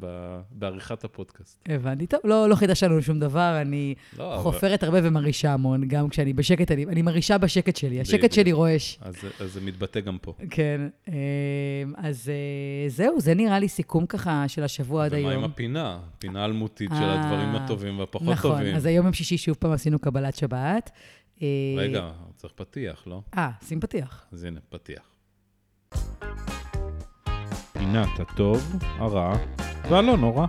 בעריכת 0.52 1.04
הפודקאסט. 1.04 1.64
הבנתי. 1.70 2.08
טוב, 2.08 2.20
לא, 2.24 2.50
לא 2.50 2.56
חידש 2.56 2.84
לנו 2.84 3.02
שום 3.02 3.20
דבר, 3.20 3.58
אני 3.62 3.96
לא, 4.18 4.40
חופרת. 4.42 4.84
הרבה 4.84 5.00
ומרעישה 5.04 5.54
המון, 5.54 5.88
גם 5.88 6.10
כשאני 6.10 6.34
בשקט, 6.34 6.72
אני, 6.72 6.86
אני 6.86 7.02
מרעישה 7.02 7.38
בשקט 7.38 7.76
שלי, 7.76 8.02
השקט 8.02 8.32
שלי 8.32 8.52
רועש. 8.52 9.00
אז, 9.02 9.16
זה 9.46 9.62
מתבטא 9.62 10.00
גם 10.00 10.18
פה. 10.22 10.34
כן. 10.50 10.82
אמ, 11.08 11.14
אז 11.98 12.30
אה, 12.30 12.90
זהו, 12.90 13.22
זה 13.22 13.34
נראה 13.34 13.60
לי 13.60 13.68
סיכום 13.68 14.06
ככה 14.06 14.48
של 14.48 14.64
השבוע 14.64 15.06
עד 15.06 15.14
היום. 15.14 15.32
ומה 15.32 15.36
עם 15.36 15.44
הפינה? 15.44 16.00
פינה 16.20 16.46
אלמותית 16.46 16.92
של 16.98 17.10
הדברים 17.10 17.56
אה, 17.56 17.64
הטובים 17.64 18.00
והפחות 18.00 18.28
נכון, 18.28 18.52
טובים. 18.52 18.66
נכון, 18.68 18.76
אז 18.76 18.86
היום 18.86 19.06
יום 19.06 19.14
שישי 19.14 19.38
שוב 19.38 19.56
פעם 19.60 19.72
עשינו 19.72 20.00
קבלת 20.00 20.36
שבת. 20.36 20.92
אה, 21.42 21.48
רגע, 21.78 22.12
צריך 22.36 22.54
פתיח, 22.54 23.08
לא? 23.08 23.22
אה, 23.38 23.52
שים 23.64 23.80
פתיח. 23.80 24.26
אז 24.32 24.44
הנה, 24.44 24.60
פתיח. 24.70 25.16
פינת 27.74 28.20
הטוב, 28.20 28.76
הרע 28.82 29.38
והלא 29.90 30.18
נורא. 30.18 30.48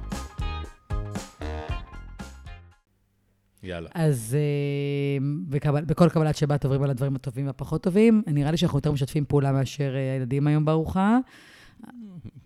יאללה. 3.62 3.88
אז 3.94 4.36
uh, 4.36 5.22
בקבל, 5.48 5.84
בכל 5.84 6.08
קבלת 6.08 6.36
שבת 6.36 6.64
עוברים 6.64 6.82
על 6.82 6.90
הדברים 6.90 7.16
הטובים 7.16 7.46
והפחות 7.46 7.82
טובים. 7.82 8.22
נראה 8.26 8.50
לי 8.50 8.56
שאנחנו 8.56 8.78
יותר 8.78 8.92
משתפים 8.92 9.24
פעולה 9.24 9.52
מאשר 9.52 9.92
uh, 9.94 9.96
הילדים 9.96 10.46
היום 10.46 10.64
בארוחה. 10.64 11.18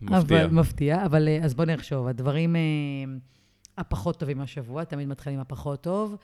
מפתיע. 0.02 0.44
אבל, 0.44 0.46
מפתיע, 0.46 1.06
אבל 1.06 1.28
אה, 1.28 1.38
אז 1.44 1.54
בוא 1.54 1.64
נחשוב. 1.64 2.06
הדברים 2.06 2.56
אה, 2.56 2.60
הפחות 3.78 4.20
טובים 4.20 4.40
השבוע, 4.40 4.84
תמיד 4.84 5.08
מתחילים 5.08 5.40
הפחות 5.40 5.82
טוב. 5.82 6.16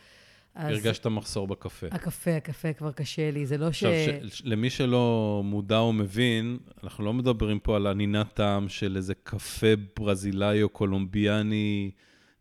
הרגשת 0.54 1.06
מחסור 1.06 1.46
בקפה. 1.46 1.86
הקפה, 1.90 2.36
הקפה 2.36 2.72
כבר 2.72 2.92
קשה 2.92 3.30
לי, 3.30 3.46
זה 3.46 3.58
לא 3.58 3.72
ש... 3.72 3.84
עכשיו, 3.84 4.28
ש... 4.30 4.42
למי 4.44 4.70
שלא 4.70 5.40
מודע 5.44 5.78
או 5.78 5.92
מבין, 5.92 6.58
אנחנו 6.84 7.04
לא 7.04 7.12
מדברים 7.12 7.58
פה 7.58 7.76
על 7.76 7.86
ענינת 7.86 8.34
טעם 8.34 8.68
של 8.68 8.96
איזה 8.96 9.14
קפה 9.22 9.66
ברזילאי 9.96 10.62
או 10.62 10.68
קולומביאני 10.68 11.90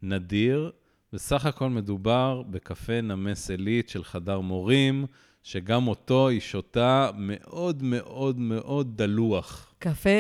נדיר. 0.02 0.72
בסך 1.14 1.46
הכל 1.46 1.70
מדובר 1.70 2.42
בקפה 2.50 3.02
נמס 3.02 3.50
עילית 3.50 3.90
של 3.90 4.04
חדר 4.04 4.40
מורים, 4.40 5.06
שגם 5.44 5.88
אותו 5.88 6.28
היא 6.28 6.40
שותה 6.40 7.10
מאוד 7.16 7.84
מאוד 7.84 8.40
מאוד 8.40 8.98
דלוח. 8.98 9.74
קפה 9.80 10.20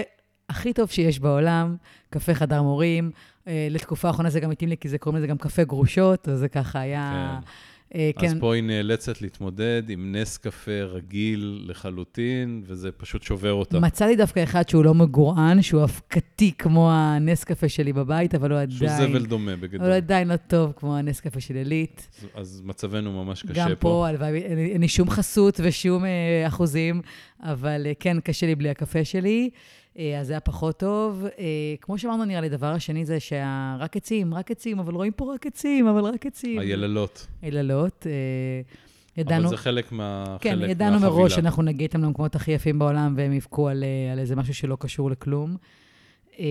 הכי 0.49 0.73
טוב 0.73 0.89
שיש 0.89 1.19
בעולם, 1.19 1.75
קפה 2.09 2.33
חדר 2.33 2.61
מורים. 2.61 3.11
אה, 3.47 3.67
לתקופה 3.69 4.07
האחרונה 4.07 4.29
זה 4.29 4.39
גם 4.39 4.51
התאים 4.51 4.69
לי, 4.69 4.77
כי 4.77 4.89
זה 4.89 4.97
קוראים 4.97 5.17
לזה 5.17 5.27
גם 5.27 5.37
קפה 5.37 5.63
גרושות, 5.63 6.29
אז 6.29 6.39
זה 6.39 6.47
ככה 6.47 6.79
היה... 6.79 7.39
כן. 7.41 7.47
אה, 7.95 8.11
אז 8.17 8.35
פה 8.39 8.55
היא 8.55 8.63
נאלצת 8.63 9.21
להתמודד 9.21 9.83
עם 9.89 10.15
נס 10.15 10.37
קפה 10.37 10.71
רגיל 10.83 11.65
לחלוטין, 11.67 12.63
וזה 12.67 12.91
פשוט 12.91 13.23
שובר 13.23 13.53
אותה. 13.53 13.79
מצאתי 13.79 14.15
דווקא 14.15 14.43
אחד 14.43 14.69
שהוא 14.69 14.85
לא 14.85 14.93
מגורען, 14.93 15.61
שהוא 15.61 15.83
אבקתי 15.83 16.51
כמו 16.57 16.91
הנס 16.91 17.43
קפה 17.43 17.69
שלי 17.69 17.93
בבית, 17.93 18.35
אבל 18.35 18.51
הוא 18.51 18.59
שהוא 18.69 18.87
עדיין... 18.89 19.09
זבל 19.11 19.25
דומה 19.25 19.55
בגדול. 19.55 19.79
אבל 19.81 19.89
הוא 19.89 19.95
עדיין 19.97 20.27
לא 20.27 20.35
טוב 20.35 20.71
כמו 20.75 20.97
הנס 20.97 21.19
קפה 21.19 21.39
של 21.39 21.55
עילית. 21.55 22.07
אז- 22.35 22.41
אז 22.41 22.61
מצבנו 22.65 23.23
ממש 23.23 23.41
קשה 23.43 23.53
גם 23.55 23.69
פה. 23.69 23.75
פה, 23.75 24.07
הלוואי, 24.07 24.37
אין 24.41 24.55
לי- 24.57 24.71
אין 24.71 24.81
לי 24.81 24.87
שום 24.87 25.09
חסות 25.09 25.59
ושום 25.63 26.05
אה, 26.05 26.09
אחוזים, 26.47 27.01
אבל 27.43 27.83
אה, 27.85 27.91
כן, 27.99 28.17
קשה 28.19 28.45
לי 28.45 28.55
בלי 28.55 28.69
הקפה 28.69 29.05
שלי, 29.05 29.49
אה, 29.53 29.57
אז 30.19 30.27
זה 30.27 30.33
היה 30.33 30.39
פחות 30.39 30.79
טוב. 30.79 31.25
אה, 31.39 31.43
כמו 31.81 31.97
שאמרנו, 31.97 32.25
נראה 32.25 32.41
לי, 32.41 32.47
הדבר 32.47 32.67
השני 32.67 33.05
זה 33.05 33.19
שרק 33.19 33.97
עצים, 33.97 34.33
רק 34.33 34.51
עצים, 34.51 34.79
אבל 34.79 34.93
רואים 34.93 35.11
פה 35.11 35.33
רק 35.33 35.47
עצים, 35.47 35.87
אבל 35.87 36.03
רק 36.03 36.25
עצים. 36.25 36.59
היללות. 36.59 37.27
היללות. 37.41 38.07
אה, 38.07 38.61
ידענו... 39.17 39.41
אבל 39.41 39.49
זה 39.49 39.57
חלק 39.57 39.91
מה... 39.91 40.37
כן, 40.41 40.55
חלק 40.55 40.69
ידענו 40.69 40.91
מהחבילה. 40.91 41.15
מראש 41.15 41.35
שאנחנו 41.35 41.63
נגיע 41.63 41.83
איתם 41.83 42.01
למקומות 42.01 42.35
הכי 42.35 42.51
יפים 42.51 42.79
בעולם, 42.79 43.13
והם 43.17 43.33
יבכו 43.33 43.67
על, 43.67 43.83
אה, 43.83 44.11
על 44.11 44.19
איזה 44.19 44.35
משהו 44.35 44.53
שלא 44.53 44.77
קשור 44.79 45.11
לכלום. 45.11 45.57
אה, 46.39 46.45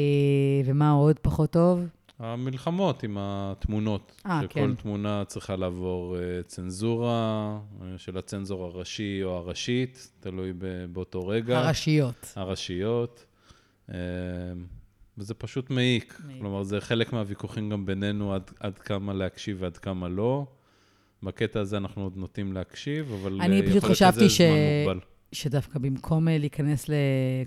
ומה 0.65 0.91
עוד 0.91 1.19
פחות 1.19 1.51
טוב? 1.51 1.87
המלחמות 2.19 3.03
עם 3.03 3.17
התמונות. 3.21 4.23
אה, 4.27 4.41
שכל 4.43 4.49
כן. 4.49 4.75
תמונה 4.75 5.25
צריכה 5.27 5.57
לעבור 5.57 6.17
אה, 6.17 6.43
צנזורה 6.43 7.59
אה, 7.83 7.99
של 7.99 8.19
הצנזור 8.19 8.65
הראשי 8.65 9.21
או 9.25 9.37
הראשית, 9.37 10.11
תלוי 10.21 10.53
באותו 10.93 11.27
רגע. 11.27 11.59
הראשיות. 11.59 12.33
הראשיות. 12.37 13.27
אה, 13.90 13.96
וזה 15.18 15.35
פשוט 15.35 15.70
מעיק. 15.70 16.20
מעיק. 16.27 16.40
כלומר, 16.40 16.62
זה 16.62 16.81
חלק 16.81 17.12
מהוויכוחים 17.12 17.70
גם 17.70 17.87
בינינו 17.87 18.35
עד, 18.35 18.51
עד 18.61 18.79
כמה 18.79 19.12
להקשיב 19.12 19.57
ועד 19.61 19.77
כמה 19.77 20.09
לא. 20.09 20.46
בקטע 21.22 21.61
הזה 21.61 21.77
אנחנו 21.77 22.03
עוד 22.03 22.16
נוטים 22.16 22.53
להקשיב, 22.53 23.12
אבל 23.20 23.40
אני 23.40 23.57
אה, 23.57 23.62
פשוט 23.62 23.77
יכול 23.77 23.88
להיות 23.88 23.96
חשבתי 23.96 24.29
שזה 24.29 24.29
ש- 24.29 24.40
זמן 24.40 24.87
מוגבל. 24.87 25.01
שדווקא 25.33 25.79
במקום 25.79 26.29
אה, 26.29 26.38
להיכנס 26.38 26.88
ל... 26.88 26.92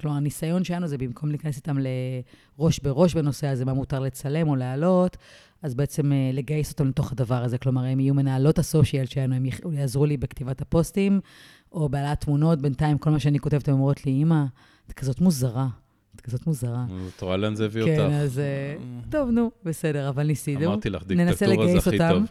כלומר, 0.01 0.17
הניסיון 0.17 0.63
שלנו 0.63 0.87
זה 0.87 0.97
במקום 0.97 1.29
להיכנס 1.29 1.57
איתם 1.57 1.77
לראש 2.57 2.79
בראש 2.79 3.13
בנושא 3.13 3.47
הזה, 3.47 3.65
מה 3.65 3.73
מותר 3.73 3.99
לצלם 3.99 4.47
או 4.49 4.55
להעלות, 4.55 5.17
אז 5.61 5.75
בעצם 5.75 6.11
אה, 6.11 6.29
לגייס 6.33 6.71
אותם 6.71 6.87
לתוך 6.87 7.11
הדבר 7.11 7.43
הזה. 7.43 7.57
כלומר, 7.57 7.83
הם 7.83 7.99
יהיו 7.99 8.13
מנהלות 8.13 8.59
הסושיאל 8.59 9.05
שלנו, 9.05 9.35
הם 9.35 9.45
יעזרו 9.73 10.05
לי 10.05 10.17
בכתיבת 10.17 10.61
הפוסטים, 10.61 11.19
או 11.71 11.89
בהעלאת 11.89 12.21
תמונות. 12.21 12.61
בינתיים, 12.61 12.97
כל 12.97 13.09
מה 13.09 13.19
שאני 13.19 13.39
כותבת, 13.39 13.67
הן 13.67 13.73
אומרות 13.73 14.05
לי, 14.05 14.11
אמא, 14.11 14.43
את 14.87 14.93
כזאת 14.93 15.21
מוזרה. 15.21 15.67
את 16.19 16.25
כזאת 16.25 16.47
מוזרה. 16.47 16.85
את 17.15 17.21
רואה 17.21 17.37
לאן 17.37 17.55
זה 17.55 17.65
הביא 17.65 17.85
כן, 17.85 17.99
אותך. 17.99 18.13
אז 18.13 18.39
אה, 18.39 18.75
טוב, 19.09 19.29
נו, 19.29 19.51
בסדר, 19.63 20.09
אבל 20.09 20.23
ניסינו. 20.23 20.65
אמרתי 20.65 20.89
לך, 20.89 21.03
דיקטטורה 21.03 21.67
זה 21.67 21.77
הכי. 21.77 21.97
טוב. 21.97 22.23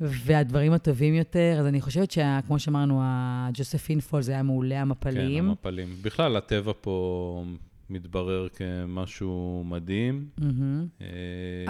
והדברים 0.00 0.72
הטובים 0.72 1.14
יותר, 1.14 1.56
אז 1.60 1.66
אני 1.66 1.80
חושבת 1.80 2.10
שכמו 2.10 2.58
שאמרנו, 2.58 3.00
הג'וספין 3.02 4.00
פול 4.00 4.22
זה 4.22 4.32
היה 4.32 4.42
מעולה, 4.42 4.74
כן, 4.74 4.80
המפלים. 4.80 5.48
המפלים. 5.48 5.88
בכלל, 6.02 6.36
הטבע 6.36 6.72
פה 6.80 7.44
מתברר 7.90 8.48
כמשהו 8.48 9.64
מדהים. 9.66 10.28
מהמם. 10.38 10.86
אה, 11.00 11.06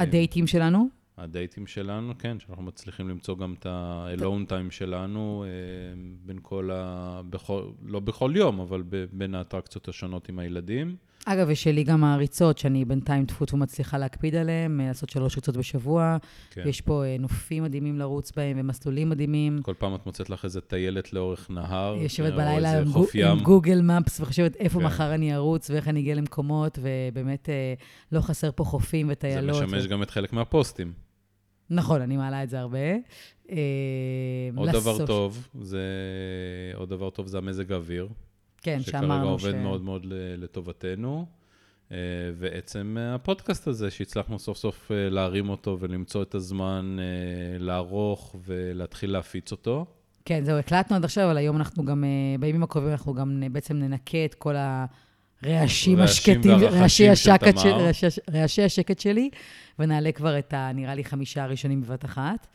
הדייטים 0.03 0.47
שלנו, 0.47 0.89
הדייטים 1.21 1.67
שלנו, 1.67 2.13
כן, 2.19 2.41
שאנחנו 2.41 2.63
מצליחים 2.63 3.09
למצוא 3.09 3.37
גם 3.37 3.55
את 3.59 3.67
ה-alone 3.67 4.51
time 4.51 4.71
שלנו 4.71 5.45
אה, 5.47 5.51
בין 6.25 6.39
כל 6.43 6.71
ה... 6.73 7.21
בכל, 7.31 7.63
לא 7.83 8.01
בכל 8.01 8.33
יום, 8.35 8.61
אבל 8.61 8.83
בין 9.13 9.35
האטרקציות 9.35 9.89
השונות 9.89 10.29
עם 10.29 10.39
הילדים. 10.39 10.97
אגב, 11.27 11.47
ושלי 11.51 11.85
גם 11.85 12.05
העריצות, 12.05 12.59
שאני 12.59 12.85
בינתיים 12.85 13.27
טפו 13.27 13.47
טפו 13.47 13.57
מצליחה 13.57 13.99
להקפיד 13.99 14.35
עליהן, 14.35 14.81
אה, 14.81 14.87
לעשות 14.89 15.11
שלוש 15.11 15.37
ריצות 15.37 15.57
בשבוע. 15.57 16.17
כן. 16.51 16.63
יש 16.69 16.81
פה 16.81 17.05
אה, 17.05 17.17
נופים 17.19 17.63
מדהימים 17.63 17.99
לרוץ 17.99 18.33
בהם 18.37 18.57
ומסלולים 18.61 19.09
מדהימים. 19.09 19.63
כל 19.63 19.75
פעם 19.79 19.95
את 19.95 20.07
מוצאת 20.07 20.31
לך 20.31 20.45
איזה 20.45 20.61
טיילת 20.61 21.13
לאורך 21.13 21.51
נהר. 21.51 21.97
יושבת 22.03 22.33
או 22.33 22.37
בלילה 22.37 22.79
עם, 22.79 22.85
גו. 22.93 23.07
עם 23.31 23.41
גוגל 23.43 23.81
מפס 23.81 24.21
וחושבת 24.21 24.57
איפה 24.57 24.79
כן. 24.79 24.87
מחר 24.87 25.15
אני 25.15 25.35
ארוץ 25.35 25.71
ואיך 25.71 25.89
אני 25.89 26.01
אגיע 26.01 26.15
למקומות, 26.15 26.79
ובאמת 26.83 27.49
אה, 27.49 27.75
לא 28.13 28.21
חסר 28.21 28.51
פה 28.55 28.65
חופים 28.65 29.07
זה 29.07 29.13
וטיילות. 29.13 29.63
משמש 29.63 29.87
ו... 29.87 29.89
גם 29.89 30.03
את 30.03 30.11
חלק 30.11 30.33
מהפוסטים. 30.33 30.93
נכון, 31.71 32.01
אני 32.01 32.17
מעלה 32.17 32.43
את 32.43 32.51
זה 32.51 32.61
הרבה. 32.61 32.79
אה, 33.51 33.57
עוד 34.57 34.71
דבר 34.71 34.97
לסוש- 34.97 35.07
טוב, 35.07 35.49
זה... 35.61 35.83
עוד 36.75 36.89
דבר 36.89 37.11
טוב 37.11 37.27
זה 37.27 37.39
המזג 37.39 37.73
האוויר. 37.73 38.09
כן, 38.63 38.81
שכרגע 38.81 38.99
שאמרנו 39.01 39.29
עובד 39.29 39.51
ש... 39.53 39.55
מאוד 39.55 39.83
מאוד 39.83 40.05
ל- 40.05 40.43
לטובתנו. 40.45 41.27
אה, 41.93 41.97
ועצם 42.39 42.97
אה, 43.01 43.15
הפודקאסט 43.15 43.67
הזה, 43.69 43.91
שהצלחנו 43.91 44.39
סוף 44.39 44.57
סוף 44.59 44.93
אה, 44.93 45.11
להרים 45.11 45.49
אותו 45.49 45.77
ולמצוא 45.81 46.23
את 46.23 46.35
הזמן 46.35 46.97
לערוך 47.59 48.37
ולהתחיל 48.45 49.11
להפיץ 49.13 49.53
אותו. 49.53 49.87
כן, 50.25 50.45
זהו, 50.45 50.59
הקלטנו 50.59 50.97
עד 50.97 51.05
עכשיו, 51.05 51.27
אבל 51.27 51.37
היום 51.37 51.57
אנחנו 51.57 51.85
גם, 51.85 52.05
בימים 52.41 52.63
הקרובים 52.63 52.91
אנחנו 52.91 53.15
גם 53.15 53.43
בעצם 53.53 53.77
ננקה 53.77 54.25
את 54.25 54.35
כל 54.35 54.55
הרעשים 54.57 55.99
רעשים 55.99 56.01
השקטים, 56.01 56.51
רעשי 56.53 57.09
השקט. 57.09 57.59
של- 57.59 57.69
רעשי- 57.69 58.21
רעשי 58.33 58.63
השקט 58.63 58.99
שלי, 59.01 59.31
ונעלה 59.79 60.13
כבר 60.13 60.39
את 60.39 60.55
ה... 60.55 60.71
נראה 60.75 60.95
לי 60.95 61.05
חמישה 61.05 61.43
הראשונים 61.45 61.81
בבת 61.81 62.05
אחת. 62.05 62.47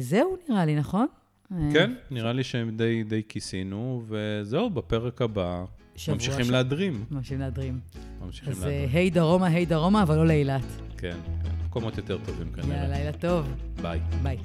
זהו, 0.00 0.36
נראה 0.48 0.64
לי, 0.64 0.76
נכון? 0.76 1.06
אה, 1.52 1.58
כן, 1.72 1.92
נראה 2.10 2.32
לי 2.32 2.44
שהם 2.44 2.76
די, 2.76 3.02
די 3.04 3.22
כיסינו, 3.28 4.02
וזהו, 4.08 4.70
בפרק 4.70 5.22
הבא 5.22 5.64
ממשיכים 6.08 6.44
ש- 6.44 6.50
להדרים. 6.50 7.04
ממשיכים 7.10 7.40
להדרים. 7.40 7.80
ממשיכים 8.24 8.52
אז 8.52 8.64
אה, 8.64 8.68
להדרים. 8.70 8.88
היי 8.92 9.10
דרומה, 9.10 9.46
היי 9.46 9.66
דרומה, 9.66 10.02
אבל 10.02 10.16
לא 10.16 10.26
לאילת. 10.26 10.62
כן, 10.98 11.16
כן, 11.44 11.50
מקומות 11.66 11.96
יותר 11.96 12.18
טובים 12.24 12.52
כנראה. 12.52 12.76
יאללה, 12.76 12.98
לילה 12.98 13.12
טוב. 13.12 13.46
ביי. 13.82 14.00
ביי. 14.22 14.38